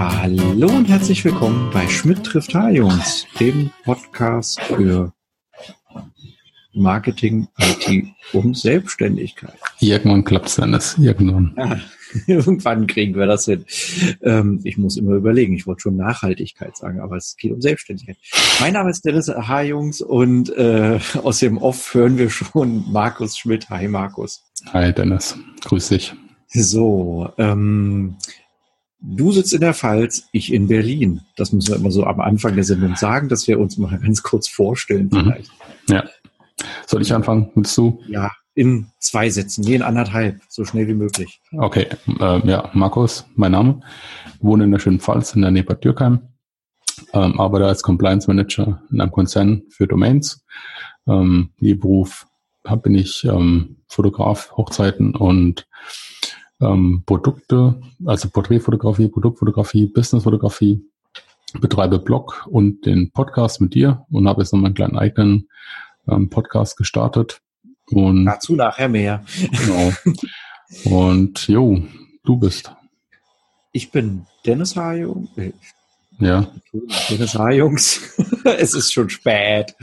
Ja, 0.00 0.22
hallo 0.22 0.68
und 0.68 0.88
herzlich 0.88 1.22
willkommen 1.26 1.68
bei 1.74 1.86
Schmidt 1.86 2.24
trifft 2.24 2.54
Jungs, 2.54 3.26
dem 3.38 3.70
Podcast 3.84 4.58
für 4.62 5.12
Marketing, 6.72 7.48
IT 7.58 8.06
und 8.32 8.56
Selbstständigkeit. 8.56 9.58
Irgendwann 9.78 10.24
klappt 10.24 10.46
es 10.46 10.54
dann, 10.54 10.72
das 10.72 10.96
irgendwann. 10.96 11.54
Ja, 11.54 11.78
irgendwann 12.26 12.86
kriegen 12.86 13.14
wir 13.14 13.26
das 13.26 13.44
hin. 13.44 13.66
Ähm, 14.22 14.60
ich 14.64 14.78
muss 14.78 14.96
immer 14.96 15.16
überlegen, 15.16 15.52
ich 15.52 15.66
wollte 15.66 15.82
schon 15.82 15.96
Nachhaltigkeit 15.96 16.78
sagen, 16.78 17.00
aber 17.00 17.18
es 17.18 17.36
geht 17.36 17.52
um 17.52 17.60
Selbstständigkeit. 17.60 18.16
Mein 18.58 18.72
Name 18.72 18.88
ist 18.88 19.04
Dennis 19.04 19.28
H. 19.28 19.62
Jungs 19.64 20.00
und 20.00 20.48
äh, 20.56 20.98
aus 21.22 21.40
dem 21.40 21.58
Off 21.58 21.92
hören 21.92 22.16
wir 22.16 22.30
schon 22.30 22.90
Markus 22.90 23.36
Schmidt. 23.36 23.68
Hi 23.68 23.86
Markus. 23.86 24.42
Hi 24.72 24.94
Dennis, 24.94 25.36
grüß 25.60 25.88
dich. 25.88 26.14
So, 26.52 27.30
ähm, 27.36 28.16
Du 29.02 29.32
sitzt 29.32 29.52
in 29.54 29.60
der 29.60 29.74
Pfalz, 29.74 30.28
ich 30.32 30.52
in 30.52 30.68
Berlin. 30.68 31.22
Das 31.36 31.52
müssen 31.52 31.68
wir 31.68 31.76
immer 31.76 31.90
so 31.90 32.04
am 32.04 32.20
Anfang 32.20 32.54
der 32.54 32.64
Sendung 32.64 32.96
sagen, 32.96 33.28
dass 33.28 33.48
wir 33.48 33.58
uns 33.58 33.78
mal 33.78 33.98
ganz 33.98 34.22
kurz 34.22 34.48
vorstellen 34.48 35.08
mhm. 35.10 35.16
vielleicht. 35.16 35.50
Mhm. 35.88 35.94
Ja. 35.94 36.04
Soll 36.86 37.02
ich 37.02 37.12
anfangen? 37.14 37.50
Willst 37.54 37.76
du? 37.78 38.02
Ja, 38.06 38.30
in 38.54 38.88
zwei 38.98 39.30
Sätzen, 39.30 39.64
nee, 39.64 39.74
in 39.74 39.82
anderthalb, 39.82 40.40
so 40.48 40.64
schnell 40.64 40.86
wie 40.86 40.94
möglich. 40.94 41.40
Okay, 41.52 41.86
äh, 42.20 42.46
ja, 42.46 42.70
Markus, 42.74 43.24
mein 43.34 43.52
Name. 43.52 43.80
Wohne 44.40 44.64
in 44.64 44.70
der 44.70 44.80
schönen 44.80 45.00
Pfalz 45.00 45.34
in 45.34 45.42
der 45.42 45.50
Nähe 45.50 45.64
Bad 45.64 45.82
Dürkheim. 45.82 46.20
Ähm, 47.14 47.40
arbeite 47.40 47.66
als 47.66 47.82
Compliance 47.82 48.26
Manager 48.26 48.82
in 48.90 49.00
einem 49.00 49.12
Konzern 49.12 49.62
für 49.70 49.86
Domains. 49.86 50.44
Ähm, 51.06 51.50
Beruf 51.58 52.26
bin 52.82 52.94
ich 52.94 53.24
ähm, 53.24 53.78
Fotograf, 53.88 54.52
Hochzeiten 54.56 55.16
und 55.16 55.66
ähm, 56.60 57.02
Produkte, 57.06 57.80
also 58.04 58.28
Porträtfotografie, 58.28 59.08
Produktfotografie, 59.08 59.86
Businessfotografie, 59.86 60.84
betreibe 61.60 61.98
Blog 61.98 62.46
und 62.48 62.86
den 62.86 63.10
Podcast 63.10 63.60
mit 63.60 63.74
dir 63.74 64.06
und 64.10 64.28
habe 64.28 64.42
jetzt 64.42 64.52
noch 64.52 64.60
meinen 64.60 64.74
kleinen 64.74 64.96
eigenen 64.96 65.48
ähm, 66.08 66.28
Podcast 66.28 66.76
gestartet. 66.76 67.40
Und 67.90 68.24
Dazu 68.24 68.54
nachher 68.54 68.88
mehr. 68.88 69.24
Genau. 69.50 69.92
Und 70.84 71.48
jo, 71.48 71.82
du 72.24 72.36
bist. 72.36 72.72
Ich 73.72 73.90
bin 73.90 74.26
Dennis 74.46 74.76
Hajung. 74.76 75.28
Ja. 76.18 76.52
Dennis 77.10 77.34
Hajungs. 77.34 78.16
es 78.44 78.74
ist 78.74 78.92
schon 78.92 79.10
spät. 79.10 79.74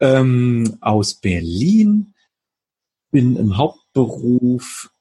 Ähm, 0.00 0.76
aus 0.80 1.14
Berlin. 1.14 2.12
Bin 3.10 3.36
im 3.36 3.56
Hauptberuf 3.56 4.91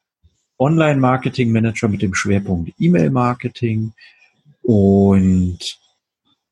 Online-Marketing-Manager 0.62 1.88
mit 1.88 2.04
dem 2.04 2.14
Schwerpunkt 2.14 2.72
E-Mail-Marketing 2.78 3.94
und 4.62 5.58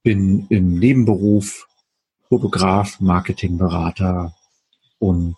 bin 0.01 0.47
im 0.49 0.79
Nebenberuf 0.79 1.67
Fotograf, 2.27 2.99
Marketingberater 2.99 4.33
und 4.97 5.35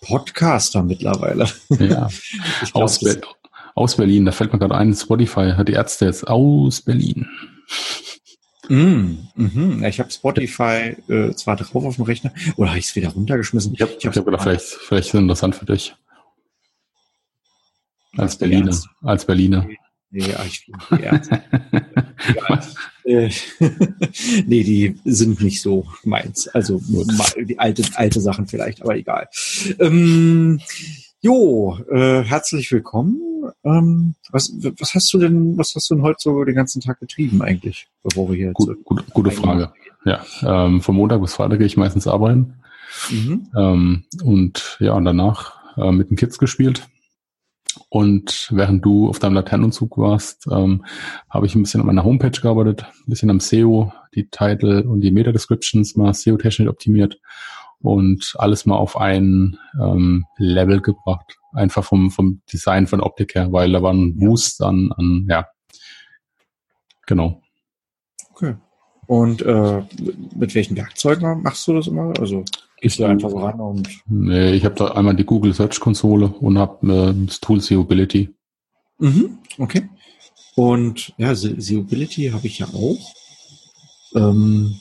Podcaster 0.00 0.82
mittlerweile. 0.82 1.50
Ja, 1.78 2.08
glaub, 2.72 2.84
aus, 2.84 3.00
Be 3.00 3.20
aus, 3.74 3.96
Berlin, 3.96 4.24
da 4.24 4.32
fällt 4.32 4.52
mir 4.52 4.58
gerade 4.58 4.74
ein, 4.74 4.94
Spotify 4.94 5.52
hat 5.56 5.68
die 5.68 5.72
Ärzte 5.72 6.06
jetzt 6.06 6.26
aus 6.26 6.80
Berlin. 6.80 7.28
Mm, 8.68 9.18
mm 9.34 9.84
Ich 9.84 10.00
habe 10.00 10.10
Spotify 10.10 10.96
äh, 11.08 11.32
zwar 11.34 11.56
drauf 11.56 11.84
auf 11.84 11.96
dem 11.96 12.04
Rechner, 12.04 12.32
oder 12.56 12.70
habe 12.70 12.78
ich 12.78 12.86
es 12.86 12.96
wieder 12.96 13.10
runtergeschmissen? 13.10 13.74
Ich 13.74 13.82
habe 13.82 13.92
hab, 13.92 14.24
gedacht, 14.24 14.42
vielleicht, 14.42 14.64
vielleicht 14.64 15.08
ist 15.08 15.14
es 15.14 15.20
interessant 15.20 15.54
für 15.54 15.66
dich. 15.66 15.94
Als 18.16 18.36
Berliner. 18.36 18.66
Ernst? 18.66 18.88
Als 19.02 19.24
Berliner. 19.24 19.66
Nee, 20.10 20.34
ich 20.46 20.70
äh, 23.04 23.30
nee, 24.46 24.62
die 24.62 24.96
sind 25.04 25.42
nicht 25.42 25.60
so 25.60 25.84
meins. 26.04 26.46
Also 26.48 26.80
die 27.36 27.58
alte, 27.58 27.82
alte 27.94 28.20
Sachen 28.20 28.46
vielleicht, 28.46 28.82
aber 28.82 28.96
egal. 28.96 29.28
Ähm, 29.78 30.60
jo, 31.20 31.78
äh, 31.90 32.22
herzlich 32.22 32.70
willkommen. 32.70 33.20
Ähm, 33.64 34.14
was, 34.30 34.52
was 34.78 34.94
hast 34.94 35.12
du 35.12 35.18
denn, 35.18 35.58
was 35.58 35.74
hast 35.74 35.90
du 35.90 35.96
denn 35.96 36.04
heute 36.04 36.18
so 36.20 36.44
den 36.44 36.54
ganzen 36.54 36.80
Tag 36.80 37.00
getrieben 37.00 37.42
eigentlich, 37.42 37.88
bevor 38.02 38.30
wir 38.30 38.36
hier 38.36 38.52
Gut, 38.52 38.84
gut, 38.84 39.04
Gute 39.12 39.32
Frage. 39.32 39.72
Ja, 40.04 40.24
ähm, 40.42 40.80
von 40.80 40.94
Montag 40.94 41.20
bis 41.20 41.34
Freitag 41.34 41.58
gehe 41.58 41.66
ich 41.66 41.76
meistens 41.76 42.06
arbeiten. 42.06 42.54
Mhm. 43.10 43.48
Ähm, 43.56 44.04
und 44.22 44.78
ja, 44.80 44.92
und 44.92 45.04
danach 45.04 45.56
äh, 45.76 45.90
mit 45.90 46.10
den 46.10 46.16
Kids 46.16 46.38
gespielt 46.38 46.88
und 47.88 48.48
während 48.50 48.84
du 48.84 49.08
auf 49.08 49.18
deinem 49.18 49.34
Laternenzug 49.34 49.98
warst, 49.98 50.46
ähm, 50.50 50.84
habe 51.30 51.46
ich 51.46 51.54
ein 51.54 51.62
bisschen 51.62 51.80
an 51.80 51.86
meiner 51.86 52.04
Homepage 52.04 52.40
gearbeitet, 52.40 52.82
ein 52.82 53.10
bisschen 53.10 53.30
am 53.30 53.40
SEO, 53.40 53.92
die 54.14 54.28
Title 54.28 54.84
und 54.84 55.00
die 55.00 55.10
Meta-Descriptions 55.10 55.96
mal 55.96 56.14
SEO-technisch 56.14 56.68
optimiert 56.68 57.18
und 57.80 58.34
alles 58.38 58.66
mal 58.66 58.76
auf 58.76 58.96
ein 58.96 59.58
ähm, 59.80 60.24
Level 60.38 60.80
gebracht. 60.80 61.38
Einfach 61.52 61.84
vom, 61.84 62.10
vom 62.10 62.42
Design 62.52 62.86
von 62.86 63.00
Optik 63.00 63.34
her, 63.34 63.52
weil 63.52 63.72
da 63.72 63.82
war 63.82 63.92
ein 63.92 64.16
Boost 64.16 64.62
an, 64.62 64.92
an 64.96 65.26
ja, 65.28 65.46
genau. 67.06 67.40
Okay. 68.30 68.56
Und 69.06 69.42
äh, 69.42 69.82
mit 70.34 70.54
welchen 70.54 70.76
Werkzeugen 70.76 71.42
machst 71.42 71.66
du 71.68 71.74
das 71.74 71.86
immer? 71.86 72.12
Also 72.18 72.44
Gehst 72.80 72.98
du 72.98 73.04
einfach 73.04 73.30
so 73.30 73.38
ran 73.38 73.60
und. 73.60 73.88
Nee, 74.06 74.52
ich 74.52 74.64
habe 74.64 74.74
da 74.74 74.88
einmal 74.88 75.16
die 75.16 75.24
Google 75.24 75.54
Search 75.54 75.80
Konsole 75.80 76.28
und 76.28 76.58
habe 76.58 76.92
äh, 76.92 77.26
das 77.26 77.40
Tool 77.40 77.60
Seeability. 77.60 78.34
Mhm, 78.98 79.38
okay. 79.58 79.88
Und 80.54 81.12
ja, 81.16 81.34
Seeability 81.34 82.30
habe 82.32 82.46
ich 82.46 82.58
ja 82.58 82.66
auch. 82.66 83.14
Ähm, 84.14 84.80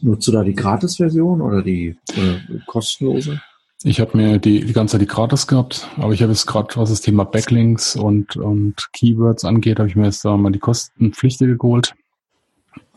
nutzt 0.00 0.28
du 0.28 0.32
da 0.32 0.44
die 0.44 0.54
Gratis-Version 0.54 1.40
oder 1.40 1.62
die 1.62 1.96
oder 2.16 2.40
kostenlose? 2.66 3.40
Ich 3.82 4.00
habe 4.00 4.16
mir 4.16 4.38
die, 4.38 4.64
die 4.64 4.72
ganze 4.72 4.92
Zeit 4.92 5.02
die 5.02 5.06
gratis 5.06 5.46
gehabt, 5.46 5.88
aber 5.96 6.12
ich 6.12 6.22
habe 6.22 6.32
jetzt 6.32 6.46
gerade, 6.46 6.74
was 6.76 6.88
das 6.88 7.02
Thema 7.02 7.24
Backlinks 7.24 7.94
und, 7.94 8.36
und 8.36 8.88
Keywords 8.92 9.44
angeht, 9.44 9.78
habe 9.78 9.88
ich 9.88 9.96
mir 9.96 10.06
jetzt 10.06 10.24
da 10.24 10.36
mal 10.36 10.50
die 10.50 10.58
kostenpflichtige 10.58 11.56
geholt. 11.56 11.94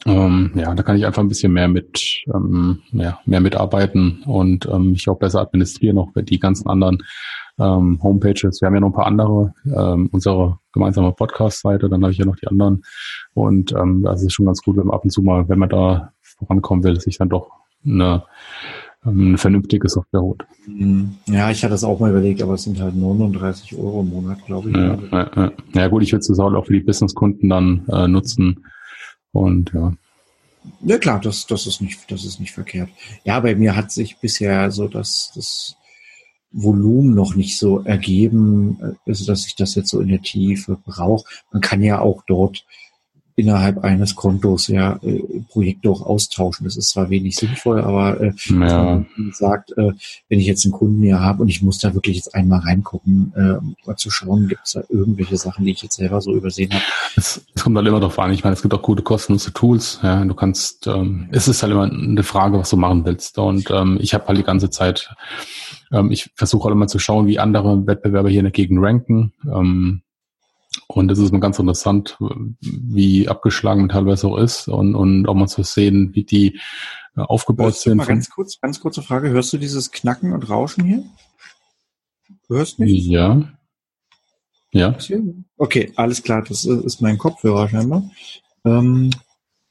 Ähm, 0.06 0.52
ja, 0.56 0.74
da 0.74 0.84
kann 0.84 0.96
ich 0.96 1.06
einfach 1.06 1.22
ein 1.22 1.28
bisschen 1.28 1.52
mehr 1.52 1.68
mit, 1.68 2.24
ähm, 2.34 2.80
ja, 2.92 3.20
mehr 3.26 3.42
mitarbeiten 3.42 4.24
und 4.26 4.66
ähm, 4.68 4.94
ich 4.94 5.10
auch 5.10 5.20
besser 5.20 5.42
administrieren, 5.42 5.98
auch 5.98 6.10
die 6.16 6.40
ganzen 6.40 6.70
anderen 6.70 7.00
ähm, 7.60 8.00
Homepages. 8.02 8.62
Wir 8.62 8.68
haben 8.68 8.76
ja 8.76 8.80
noch 8.80 8.90
ein 8.90 8.94
paar 8.94 9.08
andere, 9.08 9.54
ähm, 9.66 10.10
unsere 10.12 10.60
gemeinsame 10.72 11.12
Podcast-Seite, 11.12 11.90
dann 11.90 12.02
habe 12.02 12.14
ich 12.14 12.18
ja 12.18 12.26
noch 12.26 12.38
die 12.38 12.48
anderen. 12.48 12.84
Und 13.34 13.74
ähm, 13.74 14.04
das 14.04 14.24
ist 14.24 14.34
schon 14.34 14.46
ganz 14.46 14.62
gut, 14.62 14.78
wenn 14.78 14.88
man 14.88 14.96
ab 14.96 15.04
und 15.04 15.10
zu 15.10 15.22
mal, 15.22 15.48
wenn 15.50 15.60
man 15.60 15.70
da 15.70 16.12
vorankommen 16.22 16.84
will, 16.84 17.00
sich 17.00 17.18
dann 17.18 17.30
doch 17.30 17.52
eine, 17.86 18.24
ähm, 19.06 19.28
eine 19.28 19.38
vernünftige 19.38 19.90
Software 19.90 20.22
holt. 20.22 20.46
Mhm. 20.66 21.16
Ja, 21.26 21.52
ich 21.52 21.62
hatte 21.64 21.74
das 21.74 21.84
auch 21.84 22.00
mal 22.00 22.12
überlegt, 22.12 22.42
aber 22.42 22.54
es 22.54 22.64
sind 22.64 22.80
halt 22.80 22.96
39 22.96 23.78
Euro 23.78 24.02
im 24.02 24.10
Monat, 24.10 24.46
glaube 24.46 24.70
ich. 24.70 24.76
Ja, 24.78 24.98
ja, 25.12 25.32
ja. 25.36 25.52
ja 25.74 25.88
gut, 25.88 26.04
ich 26.04 26.14
würde 26.14 26.22
es 26.22 26.40
auch 26.40 26.66
für 26.66 26.74
die 26.74 26.80
Businesskunden 26.80 27.50
dann 27.50 27.86
äh, 27.92 28.08
nutzen 28.08 28.64
und 29.32 29.72
ja. 29.74 29.94
Ja 30.82 30.98
klar, 30.98 31.20
das, 31.20 31.48
das 31.48 31.68
ist 31.68 31.82
nicht, 31.82 32.12
das 32.12 32.26
ist 32.26 32.40
nicht 32.40 32.52
verkehrt. 32.52 32.90
Ja, 33.24 33.40
bei 33.40 33.56
mir 33.56 33.76
hat 33.76 33.92
sich 33.92 34.18
bisher 34.18 34.72
so 34.72 34.88
das, 34.88 35.32
das 35.34 35.78
Volumen 36.52 37.14
noch 37.16 37.36
nicht 37.36 37.58
so 37.58 37.82
ergeben, 37.84 38.98
also 39.06 39.26
dass 39.26 39.46
ich 39.46 39.56
das 39.56 39.76
jetzt 39.76 39.90
so 39.90 40.00
in 40.02 40.10
der 40.10 40.22
Tiefe 40.22 40.78
brauche. 40.84 41.26
Man 41.52 41.62
kann 41.62 41.82
ja 41.82 42.00
auch 42.00 42.24
dort 42.28 42.66
innerhalb 43.40 43.84
eines 43.84 44.16
Kontos 44.16 44.68
ja 44.68 45.00
äh, 45.02 45.22
Projekte 45.50 45.90
auch 45.90 46.06
austauschen. 46.06 46.66
Das 46.66 46.78
ist 46.78 46.90
zwar 46.90 47.10
wenig 47.10 47.36
sinnvoll, 47.36 47.82
aber 47.82 48.20
äh, 48.20 48.34
ja. 48.50 49.06
man 49.16 49.32
sagt, 49.32 49.72
äh, 49.78 49.92
wenn 50.28 50.40
ich 50.40 50.46
jetzt 50.46 50.66
einen 50.66 50.74
Kunden 50.74 51.02
hier 51.02 51.20
habe 51.20 51.42
und 51.42 51.50
ich 51.50 51.62
muss 51.62 51.80
da 51.80 51.94
wirklich 51.94 52.18
jetzt 52.18 52.36
einmal 52.36 52.60
reingucken, 52.60 53.34
äh, 53.36 53.88
mal 53.88 53.96
zu 53.96 54.10
schauen, 54.10 54.48
gibt 54.48 54.62
es 54.66 54.74
da 54.74 54.84
irgendwelche 54.90 55.38
Sachen, 55.38 55.66
die 55.66 55.72
ich 55.72 55.82
jetzt 55.82 55.96
selber 55.96 56.22
so 56.22 56.34
übersehen 56.34 56.74
habe. 56.74 56.84
Es, 57.16 57.42
es 57.56 57.64
kommt 57.64 57.78
halt 57.78 57.88
immer 57.88 58.00
darauf 58.00 58.20
an. 58.20 58.34
Ich 58.34 58.44
meine, 58.44 58.54
es 58.54 58.62
gibt 58.62 58.74
auch 58.74 58.82
gute 58.82 59.04
kostenlose 59.04 59.54
Tools. 59.54 60.00
Ja, 60.04 60.24
du 60.26 60.34
kannst, 60.34 60.88
ähm, 60.88 61.30
es 61.32 61.48
ist 61.48 61.64
halt 61.64 61.72
immer 61.72 61.84
eine 61.84 62.24
Frage, 62.24 62.60
was 62.60 62.70
du 62.70 62.78
machen 62.78 63.06
willst. 63.06 63.38
Und 63.38 63.72
ähm, 63.72 63.98
ich 64.02 64.14
habe 64.14 64.28
halt 64.28 64.38
die 64.38 64.44
ganze 64.44 64.70
Zeit, 64.70 65.10
ähm, 65.92 66.12
ich 66.12 66.30
versuche 66.36 66.66
halt 66.66 66.74
immer 66.74 66.88
zu 66.88 67.00
schauen, 67.00 67.28
wie 67.28 67.40
andere 67.40 67.88
Wettbewerber 67.88 68.30
hier 68.30 68.50
Gegend 68.50 68.84
ranken. 68.84 69.34
Ähm, 69.46 70.02
und 70.92 71.08
das 71.08 71.20
ist 71.20 71.32
mal 71.32 71.40
ganz 71.40 71.60
interessant, 71.60 72.18
wie 72.62 73.28
abgeschlagen 73.28 73.82
man 73.82 73.90
teilweise 73.90 74.28
auch 74.28 74.38
ist 74.38 74.68
und, 74.68 74.96
und 74.96 75.28
auch 75.28 75.36
mal 75.36 75.48
zu 75.48 75.62
sehen, 75.62 76.16
wie 76.16 76.24
die 76.24 76.60
äh, 77.16 77.22
aufgebaut 77.22 77.68
hörst 77.68 77.82
sind. 77.84 77.98
Mal 77.98 78.08
ganz 78.08 78.30
kurz, 78.32 78.60
ganz 78.60 78.80
kurze 78.80 79.04
Frage. 79.04 79.30
Hörst 79.30 79.54
du 79.54 79.60
dieses 79.60 79.92
Knacken 79.92 80.34
und 80.34 80.50
Rauschen 80.50 80.84
hier? 80.84 81.04
Du 82.48 82.56
hörst 82.56 82.80
mich? 82.80 83.06
Ja. 83.06 83.50
Ja. 84.72 84.98
Okay, 85.58 85.94
alles 85.96 86.24
klar. 86.24 86.44
Das 86.48 86.66
ist 86.66 87.02
mein 87.02 87.20
Kopfhörer 87.20 87.70
scheinbar. 87.70 88.10
Ähm, 88.66 89.12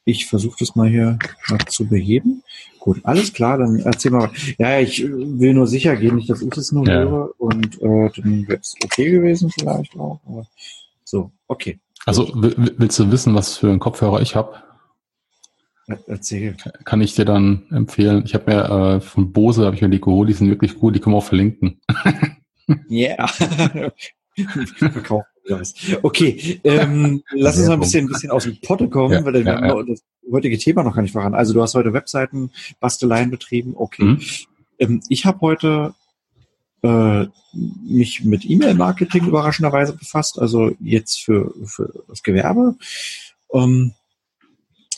ich 0.05 0.26
versuche 0.26 0.59
das 0.61 0.76
mal 0.76 0.88
hier 0.88 1.19
mal 1.49 1.59
zu 1.67 1.85
beheben. 1.88 2.44
Gut, 2.79 3.00
alles 3.03 3.32
klar, 3.32 3.59
dann 3.59 3.81
erzähl 3.81 4.12
mal. 4.12 4.31
Ja, 4.56 4.79
ich 4.79 5.03
will 5.03 5.53
nur 5.53 5.67
sicher 5.67 5.97
gehen, 5.97 6.14
nicht, 6.14 6.31
dass 6.31 6.43
ich 6.43 6.56
es 6.56 6.71
nur 6.71 6.87
ja. 6.87 7.00
höre 7.00 7.41
und 7.41 7.82
äh, 7.82 8.11
dann 8.17 8.47
wäre 8.47 8.61
es 8.61 8.75
okay 8.85 9.11
gewesen 9.11 9.50
vielleicht 9.50 9.97
auch. 9.97 10.21
Aber 10.25 10.47
so, 11.09 11.33
okay. 11.47 11.81
Also 12.05 12.31
willst 12.35 12.99
du 12.99 13.11
wissen, 13.11 13.35
was 13.35 13.57
für 13.57 13.71
einen 13.71 13.79
Kopfhörer 13.79 14.21
ich 14.21 14.37
habe? 14.37 14.63
Erzähl. 16.07 16.55
Kann 16.85 17.01
ich 17.01 17.15
dir 17.15 17.25
dann 17.25 17.63
empfehlen. 17.71 18.25
Ich 18.27 18.35
habe 18.35 18.53
mir 18.53 18.97
äh, 18.97 19.01
von 19.01 19.33
Bose 19.33 19.65
habe 19.65 19.75
ich 19.75 19.81
mir 19.81 19.89
die 19.89 20.03
geholt, 20.03 20.29
die 20.29 20.35
sind 20.35 20.51
wirklich 20.51 20.79
gut, 20.79 20.95
die 20.95 21.01
können 21.01 21.15
wir 21.15 21.19
auch 21.19 21.25
verlinken. 21.25 21.81
Ja. 22.91 23.27
okay, 26.03 26.61
ähm, 26.63 27.23
lass 27.31 27.57
uns 27.57 27.67
mal 27.67 27.73
ein 27.73 27.81
bisschen, 27.81 28.05
ein 28.05 28.09
bisschen 28.09 28.31
aus 28.31 28.45
dem 28.45 28.61
Potte 28.61 28.91
kommen, 28.91 29.15
ja, 29.15 29.25
weil 29.25 29.33
wir 29.33 29.41
ja, 29.41 29.55
haben 29.55 29.67
ja. 29.67 29.83
das 29.85 30.03
heutige 30.31 30.59
Thema 30.59 30.83
noch 30.83 30.95
gar 30.95 31.01
nicht 31.01 31.13
voran. 31.13 31.33
Also 31.35 31.55
du 31.55 31.63
hast 31.63 31.75
heute 31.75 31.95
Webseiten, 31.95 32.51
Basteleien 32.79 33.31
betrieben, 33.31 33.73
okay. 33.75 34.05
Mhm. 34.05 34.21
Ähm, 34.79 35.01
ich 35.09 35.25
habe 35.25 35.41
heute 35.41 35.95
äh, 36.83 37.27
mich 37.53 38.25
mit 38.25 38.49
E-Mail-Marketing 38.49 39.27
überraschenderweise 39.27 39.95
befasst, 39.95 40.39
also 40.39 40.73
jetzt 40.81 41.23
für, 41.23 41.53
für 41.65 42.05
das 42.09 42.23
Gewerbe. 42.23 42.77
Ähm, 43.53 43.95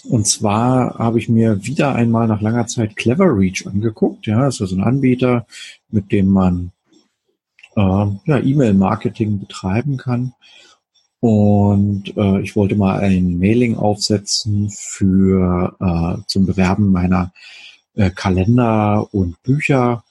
und 0.04 0.26
zwar 0.26 0.98
habe 0.98 1.18
ich 1.18 1.28
mir 1.28 1.64
wieder 1.64 1.94
einmal 1.94 2.26
nach 2.26 2.40
langer 2.40 2.66
Zeit 2.66 2.96
Clever 2.96 3.36
Reach 3.36 3.66
angeguckt. 3.66 4.26
Ja, 4.26 4.44
das 4.44 4.56
ist 4.56 4.60
also 4.62 4.76
ein 4.76 4.82
Anbieter, 4.82 5.46
mit 5.90 6.10
dem 6.10 6.28
man 6.28 6.72
äh, 7.76 7.80
ja, 8.24 8.38
E-Mail-Marketing 8.38 9.40
betreiben 9.40 9.96
kann. 9.96 10.34
Und 11.20 12.16
äh, 12.16 12.40
ich 12.40 12.56
wollte 12.56 12.76
mal 12.76 13.00
ein 13.00 13.38
Mailing 13.38 13.76
aufsetzen 13.76 14.70
für 14.70 15.76
äh, 15.78 16.22
zum 16.26 16.46
Bewerben 16.46 16.92
meiner 16.92 17.32
äh, 17.94 18.10
Kalender 18.10 19.06
und 19.12 19.42
Bücher 19.42 20.02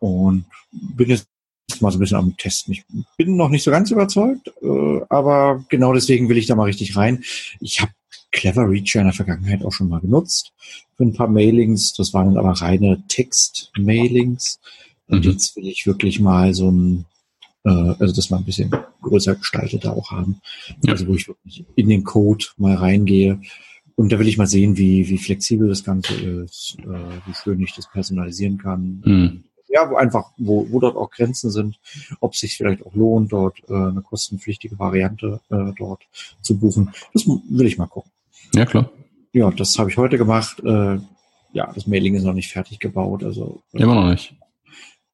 und 0.00 0.44
bin 0.72 1.08
jetzt 1.10 1.28
mal 1.80 1.92
so 1.92 1.98
ein 1.98 2.00
bisschen 2.00 2.18
am 2.18 2.36
Testen. 2.36 2.74
Ich 2.74 2.84
bin 3.16 3.36
noch 3.36 3.48
nicht 3.48 3.62
so 3.62 3.70
ganz 3.70 3.90
überzeugt, 3.92 4.48
äh, 4.60 5.00
aber 5.08 5.64
genau 5.68 5.94
deswegen 5.94 6.28
will 6.28 6.36
ich 6.36 6.46
da 6.46 6.56
mal 6.56 6.64
richtig 6.64 6.96
rein. 6.96 7.22
Ich 7.60 7.80
habe 7.80 7.92
Clever 8.32 8.68
Reach 8.68 8.94
in 8.94 9.04
der 9.04 9.12
Vergangenheit 9.12 9.64
auch 9.64 9.72
schon 9.72 9.88
mal 9.88 10.00
genutzt 10.00 10.52
für 10.96 11.04
ein 11.04 11.14
paar 11.14 11.28
Mailings. 11.28 11.94
Das 11.94 12.12
waren 12.14 12.36
aber 12.36 12.52
reine 12.52 13.02
Text-Mailings. 13.08 14.60
Und 15.08 15.24
mhm. 15.24 15.30
jetzt 15.32 15.56
will 15.56 15.66
ich 15.66 15.86
wirklich 15.86 16.20
mal 16.20 16.54
so 16.54 16.70
ein, 16.70 17.06
äh, 17.64 17.70
also 17.70 18.14
das 18.14 18.30
mal 18.30 18.38
ein 18.38 18.44
bisschen 18.44 18.70
größer 19.02 19.34
gestaltet 19.34 19.86
auch 19.86 20.10
haben. 20.10 20.40
Ja. 20.84 20.92
Also 20.92 21.06
wo 21.06 21.14
ich 21.14 21.26
wirklich 21.26 21.64
in 21.74 21.88
den 21.88 22.04
Code 22.04 22.44
mal 22.56 22.76
reingehe. 22.76 23.40
Und 23.96 24.12
da 24.12 24.18
will 24.18 24.28
ich 24.28 24.38
mal 24.38 24.46
sehen, 24.46 24.76
wie, 24.76 25.08
wie 25.08 25.18
flexibel 25.18 25.68
das 25.68 25.84
Ganze 25.84 26.14
ist, 26.14 26.76
äh, 26.80 27.26
wie 27.26 27.34
schön 27.34 27.60
ich 27.60 27.74
das 27.74 27.90
personalisieren 27.90 28.58
kann. 28.58 29.02
Mhm. 29.04 29.44
Ja, 29.72 29.88
wo 29.88 29.96
einfach, 29.96 30.32
wo, 30.36 30.66
wo 30.70 30.80
dort 30.80 30.96
auch 30.96 31.10
Grenzen 31.10 31.50
sind, 31.50 31.78
ob 32.20 32.32
es 32.32 32.40
sich 32.40 32.56
vielleicht 32.56 32.84
auch 32.84 32.94
lohnt, 32.94 33.32
dort 33.32 33.58
äh, 33.68 33.72
eine 33.72 34.02
kostenpflichtige 34.02 34.78
Variante 34.78 35.40
äh, 35.50 35.72
dort 35.78 36.02
zu 36.42 36.58
buchen. 36.58 36.92
Das 37.14 37.26
will 37.26 37.66
ich 37.66 37.78
mal 37.78 37.86
gucken. 37.86 38.10
Ja, 38.54 38.66
klar. 38.66 38.90
Ja, 39.32 39.50
das 39.50 39.78
habe 39.78 39.90
ich 39.90 39.96
heute 39.96 40.18
gemacht. 40.18 40.60
Äh, 40.64 40.98
ja, 41.52 41.72
das 41.72 41.86
Mailing 41.86 42.14
ist 42.14 42.24
noch 42.24 42.32
nicht 42.32 42.50
fertig 42.52 42.80
gebaut. 42.80 43.22
Also 43.22 43.62
immer 43.72 43.94
noch 43.94 44.10
nicht. 44.10 44.34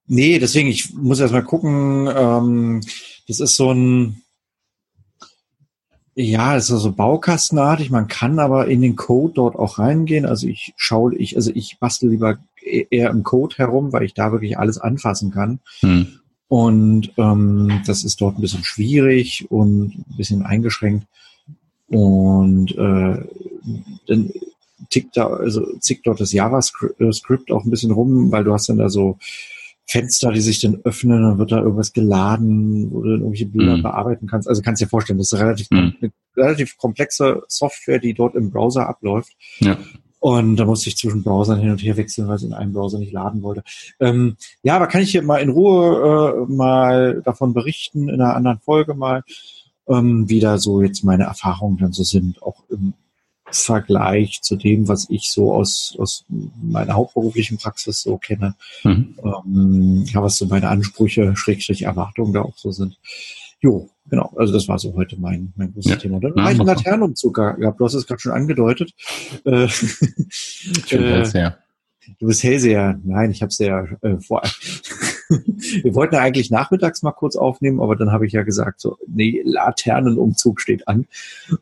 Nee, 0.06 0.38
deswegen, 0.38 0.69
ich 0.69 0.94
muss 0.94 1.20
erst 1.20 1.32
mal 1.32 1.43
gucken. 1.43 2.08
Ähm, 2.14 2.81
das 3.29 3.41
ist 3.41 3.56
so 3.56 3.73
ein, 3.73 4.23
ja, 6.14 6.56
es 6.56 6.70
ist 6.70 6.81
so 6.81 6.93
baukastenartig. 6.93 7.91
Man 7.91 8.08
kann 8.08 8.38
aber 8.38 8.69
in 8.69 8.81
den 8.81 8.97
Code 8.97 9.35
dort 9.35 9.56
auch 9.56 9.79
reingehen. 9.79 10.25
Also 10.25 10.47
ich 10.47 10.73
schaue, 10.76 11.14
ich, 11.14 11.37
also 11.37 11.50
ich 11.55 11.79
bastel 11.79 12.11
lieber 12.11 12.38
eher 12.66 13.10
im 13.10 13.22
Code 13.22 13.56
herum, 13.56 13.92
weil 13.92 14.04
ich 14.04 14.14
da 14.14 14.32
wirklich 14.32 14.58
alles 14.58 14.78
anfassen 14.78 15.30
kann. 15.30 15.60
Hm. 15.80 16.06
Und 16.48 17.12
ähm, 17.16 17.82
das 17.86 18.04
ist 18.04 18.20
dort 18.20 18.38
ein 18.38 18.40
bisschen 18.40 18.64
schwierig 18.64 19.46
und 19.50 19.94
ein 19.94 20.16
bisschen 20.16 20.42
eingeschränkt. 20.42 21.06
Und 21.88 22.72
äh, 22.72 23.24
dann 24.06 24.30
tickt 24.90 25.16
da, 25.16 25.28
also 25.28 25.76
zickt 25.78 26.06
dort 26.06 26.20
das 26.20 26.32
JavaScript 26.32 27.50
auch 27.50 27.64
ein 27.64 27.70
bisschen 27.70 27.90
rum, 27.90 28.30
weil 28.30 28.44
du 28.44 28.52
hast 28.52 28.69
dann 28.69 28.78
da 28.78 28.88
so 28.88 29.19
Fenster, 29.88 30.32
die 30.32 30.40
sich 30.40 30.60
dann 30.60 30.80
öffnen, 30.82 31.22
dann 31.22 31.38
wird 31.38 31.52
da 31.52 31.58
irgendwas 31.58 31.92
geladen, 31.92 32.90
wo 32.90 33.02
du 33.02 33.10
irgendwelche 33.10 33.46
Bilder 33.46 33.76
mhm. 33.76 33.82
bearbeiten 33.82 34.26
kannst. 34.26 34.48
Also 34.48 34.62
kannst 34.62 34.82
dir 34.82 34.88
vorstellen, 34.88 35.19
das 35.19 35.32
ist 35.32 35.38
relativ, 35.38 35.70
mhm. 35.70 35.94
eine 36.00 36.12
relativ 36.36 36.76
komplexe 36.76 37.42
Software, 37.46 38.00
die 38.00 38.12
dort 38.12 38.34
im 38.34 38.50
Browser 38.50 38.88
abläuft. 38.88 39.36
Ja. 39.60 39.78
Und 40.26 40.56
da 40.56 40.64
musste 40.64 40.88
ich 40.88 40.96
zwischen 40.96 41.23
Browsern 41.23 41.61
hin 41.61 41.70
und 41.70 41.81
her 41.84 41.96
wechseln, 41.96 42.26
weil 42.26 42.34
es 42.34 42.43
in 42.43 42.52
einem 42.52 42.73
Browser 42.73 42.99
nicht 42.99 43.12
laden 43.12 43.43
wollte. 43.44 43.62
Ähm, 44.00 44.37
ja, 44.64 44.75
aber 44.75 44.88
kann 44.88 45.00
ich 45.00 45.12
hier 45.12 45.23
mal 45.23 45.37
in 45.37 45.50
Ruhe 45.50 46.46
äh, 46.49 46.52
mal 46.52 47.23
davon 47.25 47.55
berichten, 47.55 48.08
in 48.08 48.20
einer 48.20 48.34
anderen 48.34 48.58
Folge 48.58 48.94
mal, 48.94 49.23
ähm, 49.88 50.28
wie 50.28 50.40
da 50.40 50.58
so 50.58 50.82
jetzt 50.82 51.05
meine 51.05 51.23
Erfahrungen 51.23 51.78
dann 51.78 51.93
so 51.93 52.02
sind, 52.02 52.43
auch 52.43 52.64
im 52.70 52.94
Vergleich 53.52 54.43
zu 54.43 54.56
dem, 54.56 54.88
was 54.88 55.08
ich 55.11 55.31
so 55.31 55.55
aus, 55.55 55.94
aus 55.96 56.25
meiner 56.61 56.94
hauptberuflichen 56.94 57.58
Praxis 57.58 58.00
so 58.00 58.19
kenne, 58.19 58.56
mhm. 58.82 59.14
ähm, 59.22 60.06
ja, 60.12 60.25
was 60.25 60.38
so 60.38 60.46
meine 60.46 60.70
Ansprüche, 60.70 61.37
Schrägstrich 61.37 61.82
Erwartungen 61.82 62.32
da 62.32 62.43
auch 62.43 62.56
so 62.56 62.72
sind. 62.72 62.99
Jo, 63.61 63.88
genau. 64.08 64.32
Also 64.37 64.53
das 64.53 64.69
war 64.69 64.79
so 64.79 64.94
heute 64.94 65.19
mein, 65.19 65.53
mein 65.56 65.73
großes 65.73 65.93
ja. 65.93 65.97
Thema. 65.97 66.20
Dann 66.20 66.35
ja, 66.37 66.43
habe 66.44 66.53
ich 66.53 66.61
einen 66.61 66.69
Laternenumzug 66.69 67.35
gehabt. 67.35 67.81
Du 67.81 67.85
hast 67.85 67.94
es 67.94 68.06
gerade 68.06 68.20
schon 68.20 68.32
angedeutet. 68.32 68.93
Äh, 69.44 69.64
äh, 70.91 71.50
Du 72.19 72.26
bist 72.29 72.44
Hellseher. 72.44 73.00
Nein, 73.03 73.32
ich 73.32 73.43
habe 73.43 73.50
es 73.50 73.58
ja 73.58 73.85
äh, 74.03 74.19
vor. 74.20 74.43
Wir 75.29 75.94
wollten 75.94 76.14
ja 76.14 76.20
eigentlich 76.20 76.50
nachmittags 76.50 77.03
mal 77.03 77.12
kurz 77.12 77.35
aufnehmen, 77.35 77.81
aber 77.81 77.97
dann 77.97 78.12
habe 78.12 78.26
ich 78.26 78.32
ja 78.32 78.43
gesagt, 78.43 78.81
so, 78.81 78.97
nee, 79.08 79.43
Laternenumzug 79.44 80.61
steht 80.61 80.87
an. 80.87 81.06